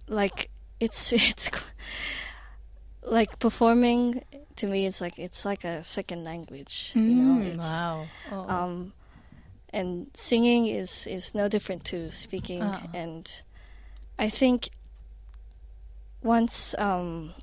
like 0.08 0.50
it's 0.80 1.14
it's 1.30 1.50
like 3.04 3.40
performing 3.40 4.24
to 4.58 4.68
me 4.68 4.86
it's 4.86 5.00
like 5.00 5.18
it's 5.18 5.46
like 5.46 5.64
a 5.64 5.84
second 5.84 6.26
language 6.26 6.92
you 6.96 7.16
know 7.16 7.40
it's 7.42 7.70
wow. 7.70 8.08
Oo. 8.34 8.50
um 8.50 8.94
and 9.72 10.08
singing 10.14 10.66
is 10.66 11.08
is 11.08 11.34
no 11.34 11.48
different 11.48 11.86
to 11.86 12.12
speaking 12.12 12.64
Uh-uh. 12.64 12.88
and 12.94 13.44
I 14.20 14.28
think 14.30 14.70
once 16.22 16.76
um 16.78 17.34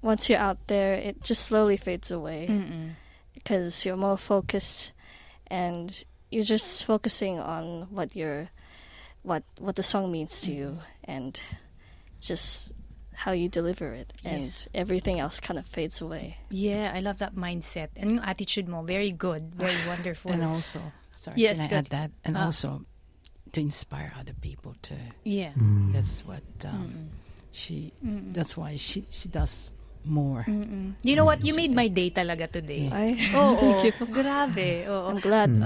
once 0.00 0.28
you're 0.30 0.38
out 0.40 0.58
there 0.66 0.94
it 0.94 1.22
just 1.22 1.42
slowly 1.44 1.76
fades 1.76 2.10
away 2.10 2.48
because 3.34 3.84
you're 3.84 3.96
more 3.96 4.16
focused 4.16 4.92
and 5.48 6.04
you're 6.30 6.44
just 6.48 6.84
focusing 6.84 7.38
on 7.38 7.86
what 7.90 8.16
your 8.16 8.48
what 9.22 9.44
what 9.58 9.76
the 9.76 9.82
song 9.82 10.10
means 10.10 10.40
to 10.40 10.50
you 10.52 10.78
and 11.04 11.40
just 12.20 12.72
how 13.14 13.32
you 13.32 13.48
deliver 13.48 13.92
it 13.92 14.12
and 14.24 14.66
everything 14.74 15.20
else 15.20 15.38
kind 15.38 15.58
of 15.60 15.66
fades 15.66 16.00
away 16.00 16.38
Yeah, 16.48 16.90
I 16.94 17.00
love 17.00 17.18
that 17.18 17.34
mindset. 17.36 17.88
And 17.96 18.16
yung 18.16 18.24
attitude 18.24 18.68
mo, 18.68 18.82
very 18.82 19.12
good, 19.12 19.54
very 19.54 19.76
wonderful. 19.92 20.32
And 20.32 20.42
also, 20.44 20.92
sorry, 21.12 21.40
Yes, 21.40 21.56
can 21.56 21.64
I 21.64 21.68
good. 21.68 21.78
add 21.78 21.90
that? 21.92 22.10
And 22.24 22.36
Ah. 22.36 22.46
also 22.48 22.84
to 23.52 23.60
inspire 23.60 24.10
other 24.18 24.34
people 24.40 24.74
to. 24.88 24.96
yeah. 25.24 25.52
That's 25.92 26.24
what 26.24 26.44
um, 26.64 27.12
she. 27.52 27.92
That's 28.02 28.56
why 28.56 28.76
she 28.76 29.04
she 29.12 29.28
does 29.28 29.72
more. 30.04 30.44
Mm-mm. 30.48 30.98
You 31.02 31.14
know 31.14 31.24
what? 31.24 31.44
You 31.44 31.54
made 31.54 31.70
my 31.70 31.86
day 31.86 32.10
talaga 32.10 32.50
today. 32.50 32.90
I 32.90 33.14
Oo. 33.36 33.54
thank 33.60 33.86
you 33.86 33.92
Grabe. 34.10 34.88
Oo. 34.90 35.14
I'm 35.14 35.20
glad 35.22 35.50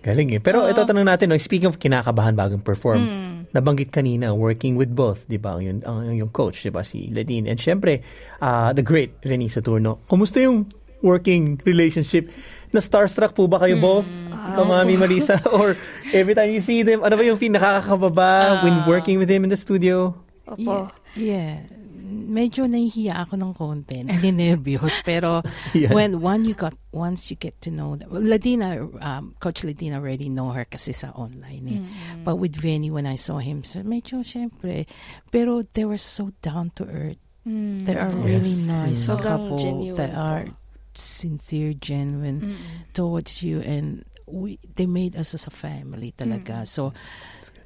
Galing 0.00 0.32
eh. 0.32 0.40
Pero 0.40 0.64
ito 0.64 0.80
tanong 0.80 1.04
natin, 1.04 1.28
no, 1.28 1.36
speaking 1.36 1.68
of 1.68 1.76
kinakabahan 1.76 2.32
bagong 2.32 2.64
perform, 2.64 3.04
nabanggit 3.52 3.92
kanina, 3.92 4.32
working 4.32 4.72
with 4.72 4.88
both, 4.88 5.28
di 5.28 5.36
ba? 5.36 5.60
Yung, 5.60 5.84
ang, 5.84 6.16
yung 6.16 6.32
coach, 6.32 6.64
di 6.64 6.72
ba? 6.72 6.80
Si 6.80 7.12
Ladine. 7.12 7.52
And 7.52 7.60
syempre, 7.60 8.00
uh, 8.40 8.72
the 8.72 8.80
great 8.80 9.20
Renee 9.28 9.52
Saturno. 9.52 10.00
Kumusta 10.08 10.40
yung 10.40 10.72
working 11.04 11.60
relationship? 11.68 12.32
Na 12.72 12.80
starstruck 12.80 13.36
po 13.36 13.44
ba 13.44 13.60
kayo 13.60 13.76
both? 13.76 14.08
Ikaw, 14.52 14.64
Mami 14.66 14.94
Marisa? 14.96 15.38
Or 15.56 15.76
every 16.12 16.34
time 16.34 16.50
you 16.50 16.60
see 16.60 16.82
them, 16.82 17.02
ano 17.02 17.16
ba 17.16 17.24
yung 17.24 17.38
pinakakababa 17.38 18.62
when 18.64 18.86
working 18.86 19.18
with 19.18 19.30
him 19.30 19.44
in 19.44 19.50
the 19.50 19.56
studio? 19.56 20.14
Opo. 20.46 20.90
Yeah. 21.14 21.62
Medyo 22.10 22.66
nahihiya 22.66 23.22
ako 23.22 23.34
ng 23.38 23.52
konti. 23.54 24.02
Hindi 24.10 24.30
nervyos. 24.34 24.98
Pero 25.06 25.42
Yeah. 25.74 25.94
when 25.94 26.18
one 26.18 26.42
you 26.44 26.54
got, 26.58 26.74
once 26.90 27.30
you 27.30 27.38
get 27.38 27.54
to 27.62 27.70
know 27.70 27.94
them, 27.94 28.10
Ladina, 28.10 28.82
um, 28.98 29.34
Coach 29.38 29.62
Ladina 29.62 30.02
already 30.02 30.26
know 30.28 30.50
her 30.50 30.66
kasi 30.66 30.90
sa 30.90 31.14
online 31.14 31.64
eh. 31.70 31.80
But 32.26 32.42
with 32.42 32.58
Vinny, 32.58 32.90
when 32.90 33.06
I 33.06 33.14
saw 33.14 33.38
him, 33.38 33.62
so 33.62 33.82
medyo 33.86 34.26
syempre. 34.26 34.86
Pero 35.30 35.62
they 35.62 35.86
were 35.86 35.98
so 36.02 36.34
down 36.42 36.74
to 36.78 36.86
earth. 36.90 37.18
They 37.46 37.94
are 37.96 38.10
really 38.10 38.58
Yes. 38.58 38.66
nice 38.68 39.00
Sobrang 39.06 39.22
couple 39.22 39.58
genuine 39.58 40.10
po. 40.12 40.18
are 40.18 40.44
sincere, 40.92 41.72
genuine 41.78 42.58
towards 42.92 43.42
you 43.42 43.62
and 43.62 44.04
we 44.32 44.58
they 44.76 44.86
made 44.86 45.16
us 45.16 45.34
as 45.34 45.46
a 45.46 45.50
family 45.50 46.14
talaga. 46.16 46.66
So 46.66 46.92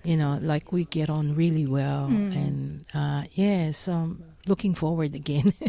you 0.03 0.17
know, 0.17 0.39
like 0.43 0.73
we 0.73 0.85
get 0.85 1.09
on 1.09 1.35
really 1.35 1.67
well 1.67 2.07
and 2.07 2.85
uh 2.93 3.25
yeah, 3.33 3.71
so 3.71 4.17
looking 4.47 4.75
forward 4.75 5.15
again. 5.15 5.55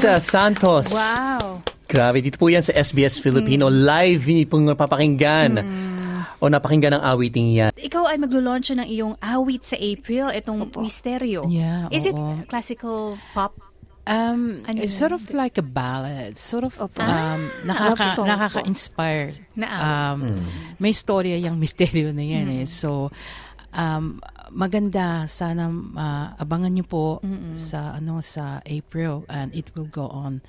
Isa 0.00 0.16
Santos. 0.16 0.88
Wow. 0.88 1.60
Grabe, 1.84 2.24
dito 2.24 2.40
po 2.40 2.48
yan 2.48 2.64
sa 2.64 2.72
SBS 2.72 3.20
Filipino. 3.20 3.68
Live, 3.68 4.24
hindi 4.24 4.48
pong 4.48 4.64
napapakinggan. 4.64 5.60
O 6.40 6.48
napakinggan 6.48 6.96
ang 6.96 7.04
awiting 7.04 7.52
yan. 7.52 7.68
Ikaw 7.76 8.08
ay 8.08 8.16
maglo-launch 8.16 8.72
ng 8.72 8.88
iyong 8.88 9.20
awit 9.20 9.60
sa 9.60 9.76
April, 9.76 10.32
itong 10.32 10.72
Misteryo. 10.72 11.44
Yeah, 11.52 11.92
Is 11.92 12.08
it 12.08 12.16
oo. 12.16 12.32
classical 12.48 13.12
pop? 13.36 13.60
Um, 14.08 14.64
Ano 14.64 14.80
it's 14.80 14.96
yun? 14.96 15.00
sort 15.04 15.12
of 15.12 15.28
like 15.36 15.60
a 15.60 15.66
ballad. 15.68 16.40
Sort 16.40 16.64
of 16.64 16.72
Opo. 16.80 17.04
um, 17.04 17.52
Love 17.60 18.00
nakaka, 18.00 18.24
nakaka-inspire. 18.24 19.36
Na 19.52 19.66
Um, 20.16 20.32
May 20.80 20.96
storya 20.96 21.36
yung 21.36 21.60
misteryo 21.68 22.16
na 22.16 22.24
yan 22.24 22.48
eh. 22.56 22.64
So, 22.64 23.12
um, 23.76 24.16
maganda. 24.50 25.24
Sana 25.26 25.70
uh, 25.70 26.26
abangan 26.38 26.74
nyo 26.74 26.84
po 26.84 27.04
sa 27.54 27.94
ano 27.96 28.20
sa 28.20 28.60
April 28.66 29.24
and 29.30 29.54
it 29.54 29.70
will 29.74 29.88
go 29.88 30.06
on 30.10 30.42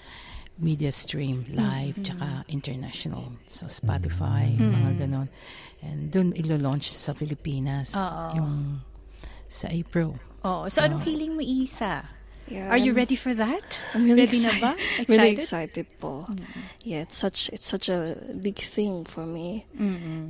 media 0.61 0.91
stream 0.93 1.41
live 1.49 1.97
tsaka 2.05 2.45
international 2.45 3.33
so 3.49 3.65
Spotify 3.65 4.53
mga 4.53 5.07
ganon 5.09 5.25
and 5.81 6.13
dun 6.13 6.37
ilo-launch 6.37 6.85
sa 6.85 7.17
Pilipinas 7.17 7.97
Oo. 7.97 8.37
yung 8.37 8.53
sa 9.49 9.73
April 9.73 10.21
Oh, 10.45 10.65
so, 10.69 10.81
ano 10.81 10.97
feeling 11.01 11.37
mo, 11.37 11.41
Isa? 11.41 12.01
Yeah, 12.49 12.73
Are 12.73 12.77
you 12.77 12.93
ready 12.93 13.13
for 13.13 13.29
that? 13.37 13.77
I'm 13.93 14.09
really 14.09 14.25
ready 14.25 14.41
na 14.41 14.49
excited. 14.53 14.61
ba? 14.61 14.71
Really 15.05 15.33
Excited? 15.37 15.85
excited 15.85 15.85
po. 16.01 16.25
Yeah, 16.81 17.05
it's 17.05 17.13
such 17.17 17.49
it's 17.53 17.69
such 17.69 17.85
a 17.89 18.17
big 18.41 18.57
thing 18.57 19.05
for 19.05 19.21
me, 19.25 19.69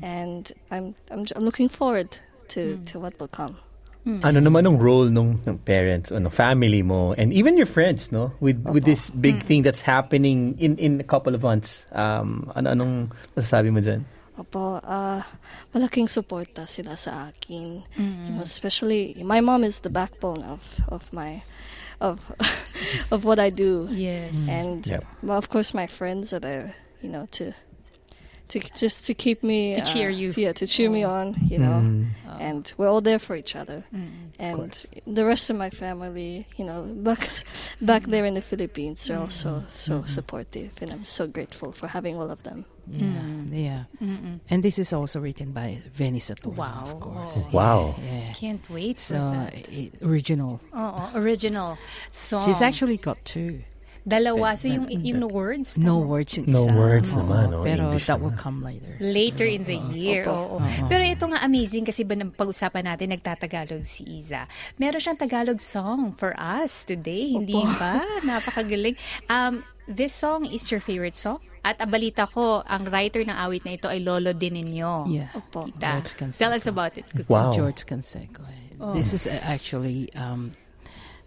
and 0.03 0.51
I'm 0.67 0.93
I'm 1.07 1.23
I'm 1.31 1.43
looking 1.47 1.71
forward 1.71 2.19
to 2.55 2.77
hmm. 2.77 2.85
to 2.85 2.99
what 2.99 3.17
will 3.19 3.31
come. 3.31 3.57
Hmm. 4.01 4.17
Ano 4.25 4.41
naman 4.41 4.65
ang 4.65 4.81
role 4.81 5.13
ng, 5.13 5.45
ng 5.45 5.57
parents, 5.61 6.09
ano, 6.09 6.33
family 6.33 6.81
mo, 6.81 7.13
and 7.13 7.29
even 7.29 7.53
your 7.53 7.69
friends, 7.69 8.09
no? 8.09 8.33
With 8.41 8.57
with 8.65 8.81
this 8.81 9.09
uh-huh. 9.09 9.21
big 9.21 9.37
hmm. 9.41 9.47
thing 9.47 9.59
that's 9.61 9.81
happening 9.81 10.57
in 10.57 10.77
in 10.81 10.99
a 10.99 11.07
couple 11.07 11.37
of 11.37 11.45
months. 11.45 11.85
Um, 11.93 12.49
ano 12.57 12.73
anong 12.73 12.93
masasabi 13.37 13.69
mo 13.69 13.79
dyan? 13.79 14.03
Opo, 14.41 14.81
ah, 14.81 15.21
malaking 15.75 16.09
suporta 16.09 16.65
sila 16.65 16.97
sa 16.97 17.29
akin. 17.29 17.85
You 17.93 18.31
know, 18.33 18.41
especially 18.41 19.13
my 19.21 19.37
mom 19.37 19.61
is 19.61 19.85
the 19.85 19.93
backbone 19.93 20.41
of 20.41 20.81
of 20.89 21.13
my 21.13 21.45
of 22.01 22.25
of 23.13 23.21
what 23.21 23.37
I 23.37 23.53
do. 23.53 23.85
Yes. 23.91 24.33
and 24.49 24.81
Yep. 24.81 25.05
well, 25.21 25.37
of 25.37 25.53
course 25.53 25.77
my 25.77 25.85
friends 25.85 26.33
are 26.33 26.41
there 26.41 26.73
you 27.01 27.09
know 27.09 27.25
to 27.31 27.53
to 28.51 28.59
just 28.75 29.05
to 29.07 29.13
keep 29.13 29.43
me 29.43 29.75
To 29.75 29.81
cheer 29.81 30.09
uh, 30.09 30.19
you. 30.21 30.27
yeah 30.37 30.53
to 30.53 30.65
cheer 30.67 30.89
me 30.89 31.01
mm. 31.01 31.09
on 31.09 31.25
you 31.51 31.57
know? 31.57 31.79
Mm. 31.83 32.09
Oh. 32.27 32.37
And 32.39 32.73
we're 32.77 32.87
all 32.93 33.01
there 33.01 33.19
for 33.19 33.35
each 33.35 33.55
other. 33.55 33.83
Mm. 33.93 34.11
And 34.39 34.71
the 35.05 35.25
rest 35.25 35.49
of 35.49 35.55
my 35.55 35.69
family 35.69 36.47
you 36.57 36.65
know 36.65 36.83
back 37.07 37.21
back 37.81 38.03
there 38.13 38.25
in 38.25 38.33
the 38.33 38.41
philippines 38.41 39.05
they're 39.05 39.19
also 39.19 39.63
so 39.67 39.93
mm-hmm. 39.99 40.07
supportive 40.07 40.71
and 40.81 40.91
i'm 40.91 41.05
so 41.05 41.27
grateful 41.27 41.71
for 41.71 41.87
having 41.87 42.15
all 42.19 42.29
of 42.31 42.41
them. 42.43 42.65
Yeah, 42.87 43.21
yeah. 43.51 43.83
and 44.49 44.63
this 44.63 44.77
is 44.79 44.91
also 44.91 45.19
written 45.21 45.51
by 45.53 45.79
Venny 45.97 46.19
Saturno 46.19 46.55
Wow. 46.55 46.81
of 46.83 46.99
course 46.99 47.45
oh. 47.47 47.49
Wow. 47.57 47.95
yeah. 48.03 48.33
Can't 48.33 48.65
wait 48.69 48.97
for 48.97 49.13
so 49.13 49.19
that. 49.31 49.53
i- 49.71 49.91
original. 50.01 50.59
Oh, 50.73 51.11
original 51.15 51.77
song. 52.09 52.45
she's 52.45 52.61
actually 52.61 52.97
got 52.97 53.17
two 53.23 53.63
Dalawa. 54.01 54.57
So 54.57 54.65
yung, 54.65 54.89
yung 54.89 55.21
words? 55.29 55.77
no 55.77 56.01
words 56.01 56.33
yung 56.33 56.49
No 56.49 56.65
isa. 56.65 56.73
words 56.73 57.09
Oo, 57.13 57.21
naman, 57.21 57.45
oh, 57.53 57.61
pero 57.61 57.93
English 57.93 58.09
that 58.09 58.17
naman. 58.17 58.23
will 58.25 58.37
come 58.37 58.57
later 58.65 58.93
Later 58.97 59.45
in 59.45 59.63
the 59.69 59.77
year. 59.93 60.25
Oo. 60.25 60.57
Oo. 60.57 60.87
Pero 60.89 61.05
ito 61.05 61.25
nga 61.29 61.39
amazing 61.45 61.85
kasi 61.85 62.01
ba 62.01 62.17
nang 62.17 62.33
pag-usapan 62.33 62.89
natin 62.89 63.13
nagtatagalog 63.13 63.85
si 63.85 64.01
Iza. 64.03 64.49
Meron 64.81 64.97
siyang 64.97 65.21
Tagalog 65.21 65.61
song 65.61 66.17
for 66.17 66.33
us 66.33 66.81
today. 66.81 67.37
Hindi 67.37 67.61
ba? 67.77 68.01
Napakagaling. 68.25 68.97
Um, 69.29 69.61
this 69.85 70.17
song 70.17 70.49
is 70.49 70.65
your 70.73 70.81
favorite 70.81 71.17
song? 71.17 71.37
At 71.61 71.77
abalita 71.77 72.25
ko, 72.25 72.65
ang 72.65 72.89
writer 72.89 73.21
ng 73.21 73.37
awit 73.37 73.69
na 73.69 73.77
ito 73.77 73.85
ay 73.85 74.01
Lolo 74.01 74.33
din 74.33 74.57
ninyo. 74.57 75.05
yeah 75.13 75.29
Opo. 75.37 75.69
Tell 75.77 76.57
us 76.57 76.65
about 76.65 76.97
it. 76.97 77.05
Wow. 77.29 77.53
Si 77.53 77.61
George 77.61 77.85
Canseco. 77.85 78.41
This 78.97 79.13
is 79.13 79.29
uh, 79.29 79.37
actually 79.45 80.09
um, 80.17 80.57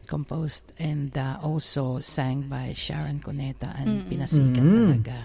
composed 0.04 0.62
and 0.78 1.10
uh, 1.16 1.40
also 1.40 1.98
sang 1.98 2.46
by 2.46 2.76
Sharon 2.76 3.18
Cuneta 3.18 3.72
and 3.74 4.06
pinasikat 4.06 4.60
talaga. 4.62 5.16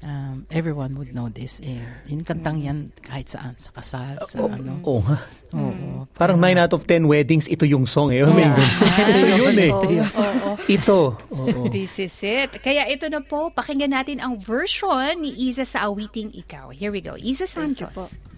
Um, 0.00 0.48
everyone 0.48 0.96
would 0.96 1.12
know 1.12 1.28
this. 1.28 1.60
Eh. 1.60 1.76
Yung 2.08 2.24
kantang 2.24 2.64
yan 2.64 2.88
kahit 3.04 3.28
saan, 3.28 3.52
sa 3.60 3.68
kasal, 3.76 4.16
sa 4.24 4.48
ano. 4.48 4.80
Oo 4.88 5.04
nga. 5.04 5.18
Oo. 5.52 6.08
Parang 6.16 6.40
9 6.40 6.56
out 6.56 6.72
of 6.72 6.88
10 6.88 7.04
weddings, 7.04 7.44
ito 7.52 7.68
yung 7.68 7.84
song 7.84 8.08
eh. 8.16 8.24
May 8.24 8.48
ganun. 8.48 8.72
ito 9.12 9.36
yun 9.36 9.58
eh. 9.60 9.72
Oo. 9.76 10.50
Ito. 10.80 11.00
Oo. 11.36 11.68
This 11.68 12.00
is 12.00 12.16
it. 12.24 12.56
Kaya 12.64 12.88
ito 12.88 13.12
na 13.12 13.20
po, 13.20 13.52
pakinggan 13.52 13.92
natin 13.92 14.24
ang 14.24 14.40
version 14.40 15.20
ni 15.20 15.36
Iza 15.52 15.68
sa 15.68 15.92
awiting 15.92 16.32
ikaw. 16.32 16.72
Here 16.72 16.88
we 16.88 17.04
go. 17.04 17.20
Iza 17.20 17.44
Thank 17.44 17.84
you 17.84 17.90
Santos. 17.92 17.96
po. 17.96 18.29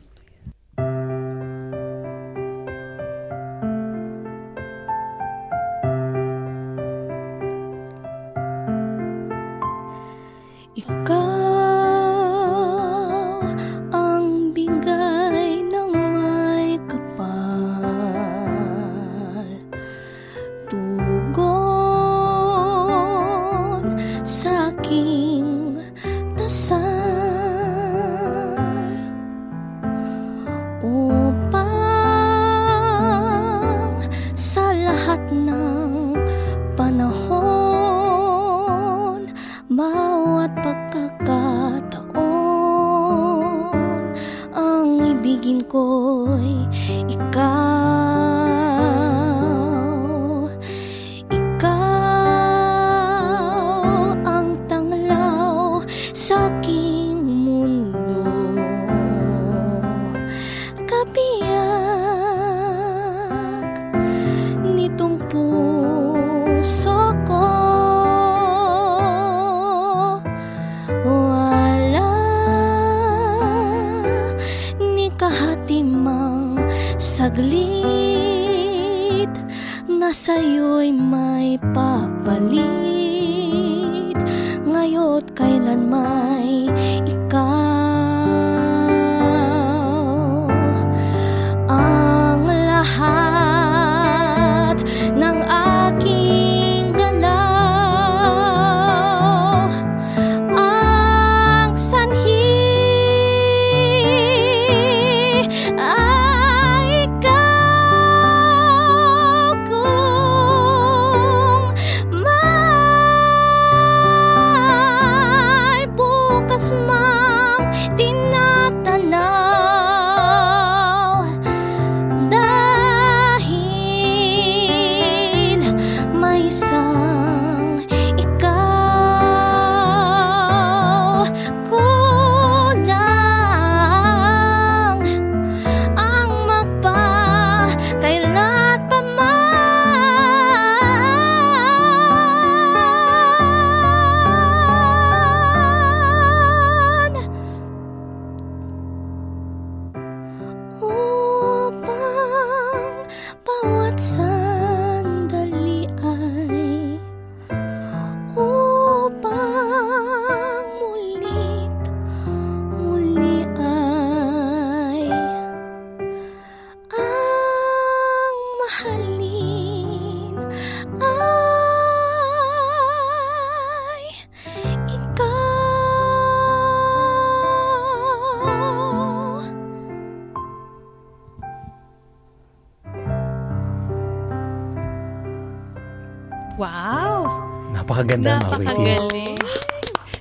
Wow! 186.63 187.27
Napakaganda. 187.75 188.39
Napakagaling. 188.39 189.35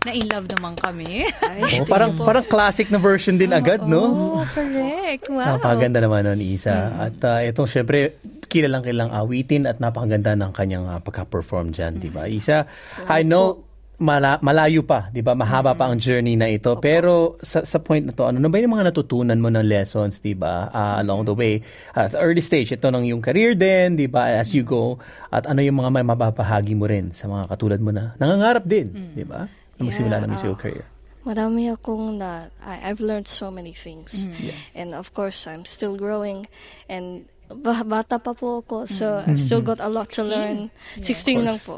Na-in 0.01 0.25
love 0.33 0.49
naman 0.49 0.73
kami. 0.81 1.29
Oh, 1.29 1.85
parang 1.85 2.17
parang 2.17 2.41
classic 2.41 2.89
na 2.89 2.97
version 2.97 3.37
din 3.37 3.53
agad, 3.53 3.85
no? 3.85 4.01
Oh, 4.01 4.45
correct. 4.49 5.29
Wow. 5.29 5.61
Napakaganda 5.61 6.01
naman 6.01 6.25
nun, 6.25 6.41
Isa. 6.41 6.89
At 6.97 7.21
uh, 7.21 7.45
itong 7.45 7.69
syempre, 7.69 8.17
kilalang 8.49 8.81
kilang 8.81 9.13
awitin 9.13 9.69
at 9.69 9.77
napakaganda 9.77 10.33
ng 10.33 10.49
kanyang 10.57 10.89
uh, 10.89 10.97
pagka-perform 10.97 11.69
dyan, 11.77 12.01
di 12.01 12.09
ba? 12.09 12.25
Isa, 12.25 12.65
I 13.05 13.21
know, 13.21 13.61
mala- 14.01 14.41
malayo 14.41 14.81
pa, 14.81 15.13
di 15.13 15.21
ba? 15.21 15.37
Mahaba 15.37 15.77
pa 15.77 15.85
ang 15.87 16.01
journey 16.01 16.33
na 16.33 16.49
ito. 16.49 16.73
Pero 16.81 17.37
sa, 17.45 17.61
sa 17.61 17.77
point 17.77 18.01
na 18.01 18.11
to, 18.11 18.25
ano 18.25 18.41
na 18.41 18.49
ba 18.49 18.57
yung 18.57 18.73
mga 18.73 18.89
natutunan 18.89 19.37
mo 19.37 19.53
ng 19.53 19.61
lessons, 19.61 20.19
di 20.19 20.33
ba? 20.33 20.67
Uh, 20.73 21.05
along 21.05 21.29
the 21.29 21.35
way. 21.37 21.61
Uh, 21.93 22.09
at 22.09 22.17
early 22.17 22.41
stage, 22.41 22.73
ito 22.73 22.89
ng 22.89 23.13
yung 23.13 23.21
career 23.21 23.53
din, 23.53 23.95
di 23.95 24.09
ba? 24.09 24.41
As 24.41 24.51
you 24.57 24.65
go. 24.65 24.97
At 25.29 25.45
ano 25.45 25.61
yung 25.61 25.77
mga 25.77 25.93
may 25.93 26.03
mababahagi 26.03 26.73
mo 26.73 26.89
rin 26.89 27.13
sa 27.13 27.29
mga 27.29 27.45
katulad 27.47 27.79
mo 27.79 27.93
na 27.93 28.17
nangangarap 28.17 28.65
din, 28.65 29.13
di 29.13 29.23
ba? 29.23 29.45
Na 29.77 29.81
magsimula 29.85 30.17
Yeah, 30.17 30.23
ng 30.25 30.31
musical 30.33 30.57
uh, 30.57 30.61
career. 30.65 30.85
Marami 31.21 31.69
akong 31.69 32.17
na, 32.17 32.49
I, 32.65 32.89
I've 32.89 32.97
learned 32.99 33.29
so 33.29 33.53
many 33.53 33.77
things. 33.77 34.25
And 34.73 34.97
of 34.97 35.13
course, 35.13 35.45
I'm 35.45 35.69
still 35.69 35.93
growing. 35.93 36.49
And 36.89 37.29
ba- 37.53 37.85
bata 37.85 38.17
pa 38.17 38.33
po 38.33 38.65
ako, 38.65 38.89
so 38.89 39.21
I've 39.21 39.37
still 39.37 39.61
got 39.61 39.77
a 39.77 39.85
lot 39.85 40.09
to 40.17 40.25
learn. 40.25 40.73
16 40.97 41.45
lang 41.45 41.61
po. 41.61 41.77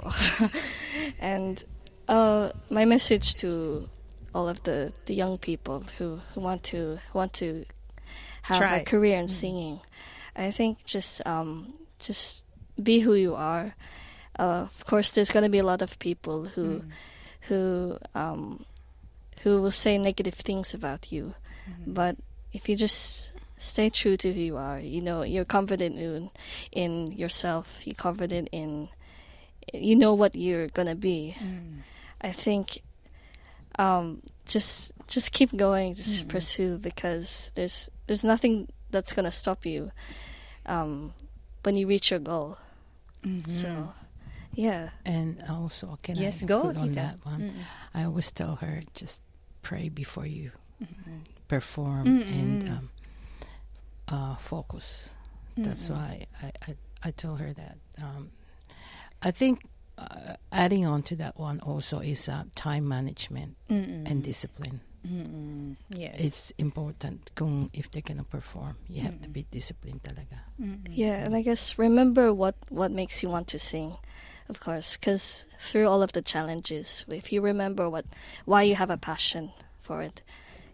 and 1.20 1.60
uh, 2.14 2.52
my 2.70 2.86
message 2.86 3.36
to 3.36 3.90
all 4.36 4.48
of 4.48 4.62
the, 4.64 4.94
the 5.06 5.16
young 5.16 5.38
people 5.38 5.84
who, 5.98 6.20
who 6.34 6.42
want 6.42 6.62
to 6.64 7.00
want 7.14 7.34
to 7.34 7.66
have 8.44 8.58
Try. 8.58 8.78
a 8.78 8.86
career 8.86 9.18
in 9.18 9.28
singing, 9.28 9.80
I 10.36 10.52
think 10.52 10.86
just 10.86 11.26
um, 11.26 11.74
just 12.00 12.46
be 12.82 13.00
who 13.00 13.14
you 13.16 13.36
are. 13.36 13.76
Uh, 14.38 14.68
of 14.70 14.86
course, 14.86 15.12
there's 15.12 15.32
gonna 15.32 15.50
be 15.50 15.60
a 15.60 15.64
lot 15.64 15.82
of 15.82 15.98
people 16.00 16.46
who 16.46 16.84
who 17.48 17.98
um, 18.14 18.66
who 19.42 19.62
will 19.62 19.72
say 19.72 19.98
negative 19.98 20.36
things 20.36 20.74
about 20.74 21.12
you, 21.12 21.34
but 21.88 22.16
if 22.52 22.70
you 22.70 22.76
just 22.76 23.32
stay 23.58 23.90
true 23.90 24.18
to 24.18 24.34
who 24.34 24.40
you 24.40 24.58
are, 24.58 24.80
you 24.80 25.02
know 25.02 25.24
you're 25.24 25.46
confident 25.46 25.98
in 25.98 26.30
in 26.72 27.08
yourself. 27.12 27.86
You're 27.86 27.96
confident 27.96 28.50
in 28.52 28.90
you 29.74 29.96
know 29.96 30.14
what 30.14 30.36
you're 30.36 30.68
gonna 30.68 30.96
be. 30.96 31.36
I 32.24 32.32
think 32.32 32.82
um, 33.78 34.22
just 34.48 34.92
just 35.08 35.32
keep 35.32 35.56
going, 35.56 35.94
just 35.94 36.28
pursue 36.28 36.78
because 36.78 37.52
there's 37.56 37.90
there's 38.08 38.24
nothing 38.24 38.68
that's 38.92 39.14
gonna 39.14 39.32
stop 39.32 39.66
you 39.66 39.92
um, 40.66 41.14
when 41.64 41.76
you 41.76 41.88
reach 41.88 42.12
your 42.12 42.20
goal. 42.20 42.58
So, 43.48 43.94
yeah. 44.54 44.90
And 45.06 45.42
also, 45.50 45.98
can 46.04 46.16
Yes, 46.18 46.44
I 46.44 46.46
go, 46.46 46.64
on 46.64 46.76
Tita. 46.90 46.96
that 46.96 47.26
one? 47.26 47.54
I 47.94 48.04
always 48.04 48.32
tell 48.32 48.56
her, 48.58 48.82
just 48.94 49.22
pray 49.62 49.88
before 49.88 50.26
you 50.26 50.52
perform 51.48 52.08
and 52.08 52.70
um, 52.70 52.90
uh, 54.10 54.36
focus. 54.36 55.14
That's 55.56 55.90
why 55.90 56.26
I, 56.42 56.52
I, 56.68 56.76
I 57.04 57.12
tell 57.12 57.36
her 57.38 57.54
that. 57.54 57.78
Um, 58.02 58.32
I 59.22 59.32
think 59.32 59.64
uh, 59.98 60.36
adding 60.52 60.86
on 60.86 61.04
to 61.04 61.16
that 61.18 61.38
one 61.40 61.60
also 61.60 62.00
is 62.00 62.28
uh, 62.30 62.44
time 62.56 62.88
management 62.88 63.56
and 63.70 64.24
discipline. 64.24 64.82
Yes. 65.90 66.16
It's 66.18 66.52
important 66.58 67.32
kung 67.36 67.70
if 67.74 67.92
they're 67.92 68.02
gonna 68.02 68.24
perform, 68.24 68.78
you 68.88 69.02
have 69.02 69.22
to 69.22 69.30
be 69.30 69.46
disciplined 69.52 70.02
talaga. 70.04 70.40
Yeah, 70.90 71.16
and 71.24 71.36
I 71.36 71.42
guess 71.42 71.78
remember 71.78 72.34
what 72.34 72.56
what 72.70 72.92
makes 72.92 73.22
you 73.22 73.30
want 73.30 73.48
to 73.50 73.60
sing, 73.60 73.98
of 74.50 74.60
course, 74.60 74.98
because 74.98 75.46
through 75.60 75.88
all 75.88 76.02
of 76.02 76.14
the 76.14 76.22
challenges, 76.22 77.06
if 77.10 77.34
you 77.34 77.42
remember 77.42 77.90
what 77.90 78.06
why 78.46 78.64
you 78.64 78.76
have 78.76 78.90
a 78.90 78.98
passion 78.98 79.52
for 79.80 80.02
it, 80.02 80.22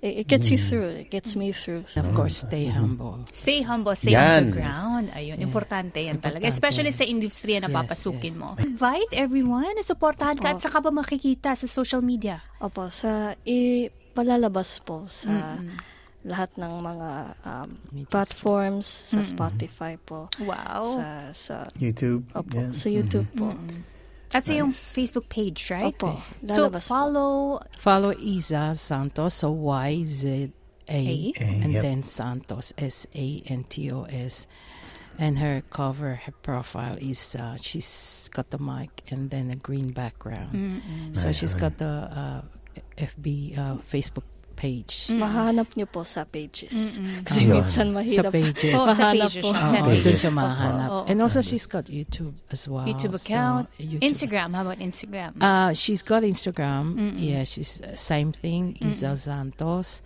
it, 0.02 0.24
it 0.24 0.28
gets 0.28 0.50
you 0.50 0.58
through. 0.58 1.04
It 1.04 1.10
gets 1.10 1.36
me 1.36 1.52
through. 1.52 1.84
Of 1.89 2.10
course, 2.14 2.43
stay 2.43 2.68
humble. 2.68 3.24
Stay 3.32 3.62
humble, 3.62 3.95
stay 3.95 4.16
Yan. 4.16 4.43
on 4.43 4.43
the 4.45 4.56
ground. 4.56 5.06
Ayun, 5.12 5.38
importante 5.39 6.00
yan 6.00 6.18
talaga. 6.18 6.45
Especially 6.45 6.91
sa 6.91 7.04
industriya 7.04 7.60
na 7.60 7.70
Yes, 7.70 7.76
papasukin 7.76 8.34
yes. 8.36 8.39
mo. 8.39 8.56
Invite 8.58 9.12
everyone 9.14 9.72
na 9.72 9.84
supportahan 9.84 10.36
ka 10.36 10.56
at 10.56 10.60
saka 10.60 10.80
ba 10.80 10.89
makikita 10.89 11.54
sa 11.54 11.66
social 11.66 12.00
media? 12.00 12.39
Opo, 12.60 12.88
sa 12.89 13.36
ipalalabas 13.43 14.80
po 14.82 15.04
sa 15.06 15.60
lahat 16.20 16.52
ng 16.60 16.74
mga 16.84 17.10
um, 17.47 17.70
platforms, 18.12 18.84
sa 18.84 19.24
Spotify 19.24 19.95
po, 19.95 20.28
Wow. 20.43 21.00
sa 21.00 21.06
sa 21.32 21.56
YouTube. 21.80 22.28
opo, 22.36 22.52
yan. 22.52 22.76
sa 22.76 22.88
YouTube 22.88 23.28
po. 23.32 23.56
At 24.34 24.45
sa 24.45 24.53
yung 24.53 24.69
Facebook 24.71 25.27
page, 25.30 25.69
right? 25.71 25.89
Opo, 25.97 26.13
So, 26.45 26.69
follow 26.80 27.59
Follow 27.80 28.13
Isa 28.13 28.73
Santos, 28.75 29.34
so 29.41 29.51
Y 29.51 30.03
Z 30.05 30.51
A, 30.89 30.93
A. 30.93 31.34
and 31.41 31.73
Yep. 31.73 31.82
then 31.82 32.03
Santos 32.03 32.73
S 32.77 33.05
A 33.15 33.41
N 33.47 33.63
T 33.69 33.91
O 33.91 34.03
S. 34.05 34.45
And 35.19 35.39
her 35.39 35.61
cover, 35.69 36.15
her 36.15 36.32
profile 36.45 36.95
is 37.01 37.36
uh, 37.36 37.57
she's 37.59 38.30
got 38.32 38.51
the 38.51 38.57
mic 38.57 39.03
and 39.11 39.30
then 39.30 39.51
a 39.51 39.55
green 39.59 39.91
background. 39.91 40.82
So 41.11 41.34
she's 41.34 41.53
got 41.53 41.77
the 41.77 42.07
uh, 42.07 42.41
FB 42.97 43.57
uh, 43.57 43.75
Facebook 43.84 44.23
page. 44.60 45.07
Mahanap 45.10 45.72
niyo 45.74 45.88
po 45.88 46.03
sa 46.03 46.28
pages. 46.28 46.76
Ayun. 46.99 47.24
Kasi 47.24 47.39
minsan 47.47 47.88
Sa 47.88 47.95
mahirap 47.95 48.32
pages. 48.36 48.76
Oh, 48.76 48.91
sa 48.91 49.16
pages 49.16 49.34
po. 49.39 49.49
Oo, 49.49 49.55
Sa 49.55 49.80
doon 49.80 49.88
pages. 49.95 50.20
siya 50.20 50.32
mahanap. 50.36 50.89
Oo. 50.91 51.03
And 51.07 51.18
also 51.24 51.39
she's 51.39 51.64
got 51.64 51.88
YouTube 51.88 52.36
as 52.51 52.68
well. 52.68 52.84
YouTube 52.84 53.16
So, 53.16 53.24
account, 53.24 53.72
YouTube. 53.80 54.03
Instagram. 54.03 54.51
How 54.51 54.68
about 54.68 54.84
Instagram? 54.84 55.39
Uh, 55.39 55.72
she's 55.72 56.03
got 56.03 56.28
Instagram. 56.28 56.99
Yeah, 57.16 57.47
she's 57.47 57.80
uh, 57.80 57.95
same 57.95 58.36
thing. 58.36 58.76
Isa 58.84 59.16
Santos. 59.16 60.03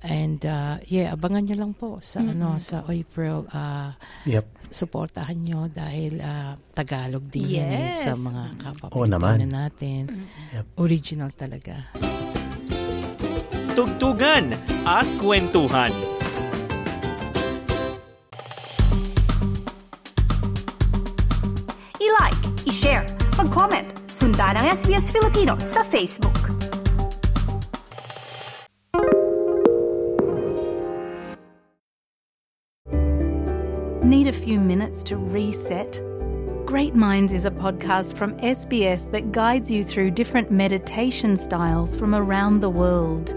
And 0.00 0.40
uh, 0.40 0.80
yeah, 0.88 1.12
abangan 1.12 1.44
nyo 1.44 1.56
lang 1.60 1.72
po 1.76 2.00
sa 2.00 2.24
ano 2.24 2.56
sa 2.56 2.80
April. 2.88 3.44
Uh, 3.52 3.92
Yep. 4.24 4.46
suportahan 4.66 5.36
nyo 5.36 5.68
dahil 5.68 6.18
uh, 6.18 6.54
Tagalog 6.72 7.28
din 7.28 7.60
yan 7.60 7.68
eh, 7.68 7.84
Yes. 7.94 8.02
sa 8.02 8.12
mga 8.14 8.42
kapwa 8.58 8.86
Oo 8.94 9.04
naman. 9.04 9.38
Natin. 9.44 10.10
Yep. 10.54 10.64
Original 10.78 11.30
talaga. 11.32 11.90
Tugtugan 13.76 14.56
at 14.88 15.04
kwentuhan. 15.20 15.92
I-like, 22.00 22.40
i-share, 22.64 23.04
mag-comment, 23.36 23.92
sundan 24.08 24.56
ang 24.56 24.72
SBS 24.72 25.12
Filipino 25.12 25.60
sa 25.60 25.84
Facebook. 25.84 26.56
Need 34.00 34.24
a 34.24 34.32
few 34.32 34.56
minutes 34.56 35.04
to 35.04 35.20
reset? 35.20 36.00
Great 36.64 36.96
Minds 36.96 37.36
is 37.36 37.44
a 37.44 37.52
podcast 37.52 38.16
from 38.16 38.32
SBS 38.40 39.04
that 39.12 39.36
guides 39.36 39.68
you 39.68 39.84
through 39.84 40.16
different 40.16 40.48
meditation 40.48 41.36
styles 41.36 41.92
from 41.92 42.16
around 42.16 42.64
the 42.64 42.72
world. 42.72 43.36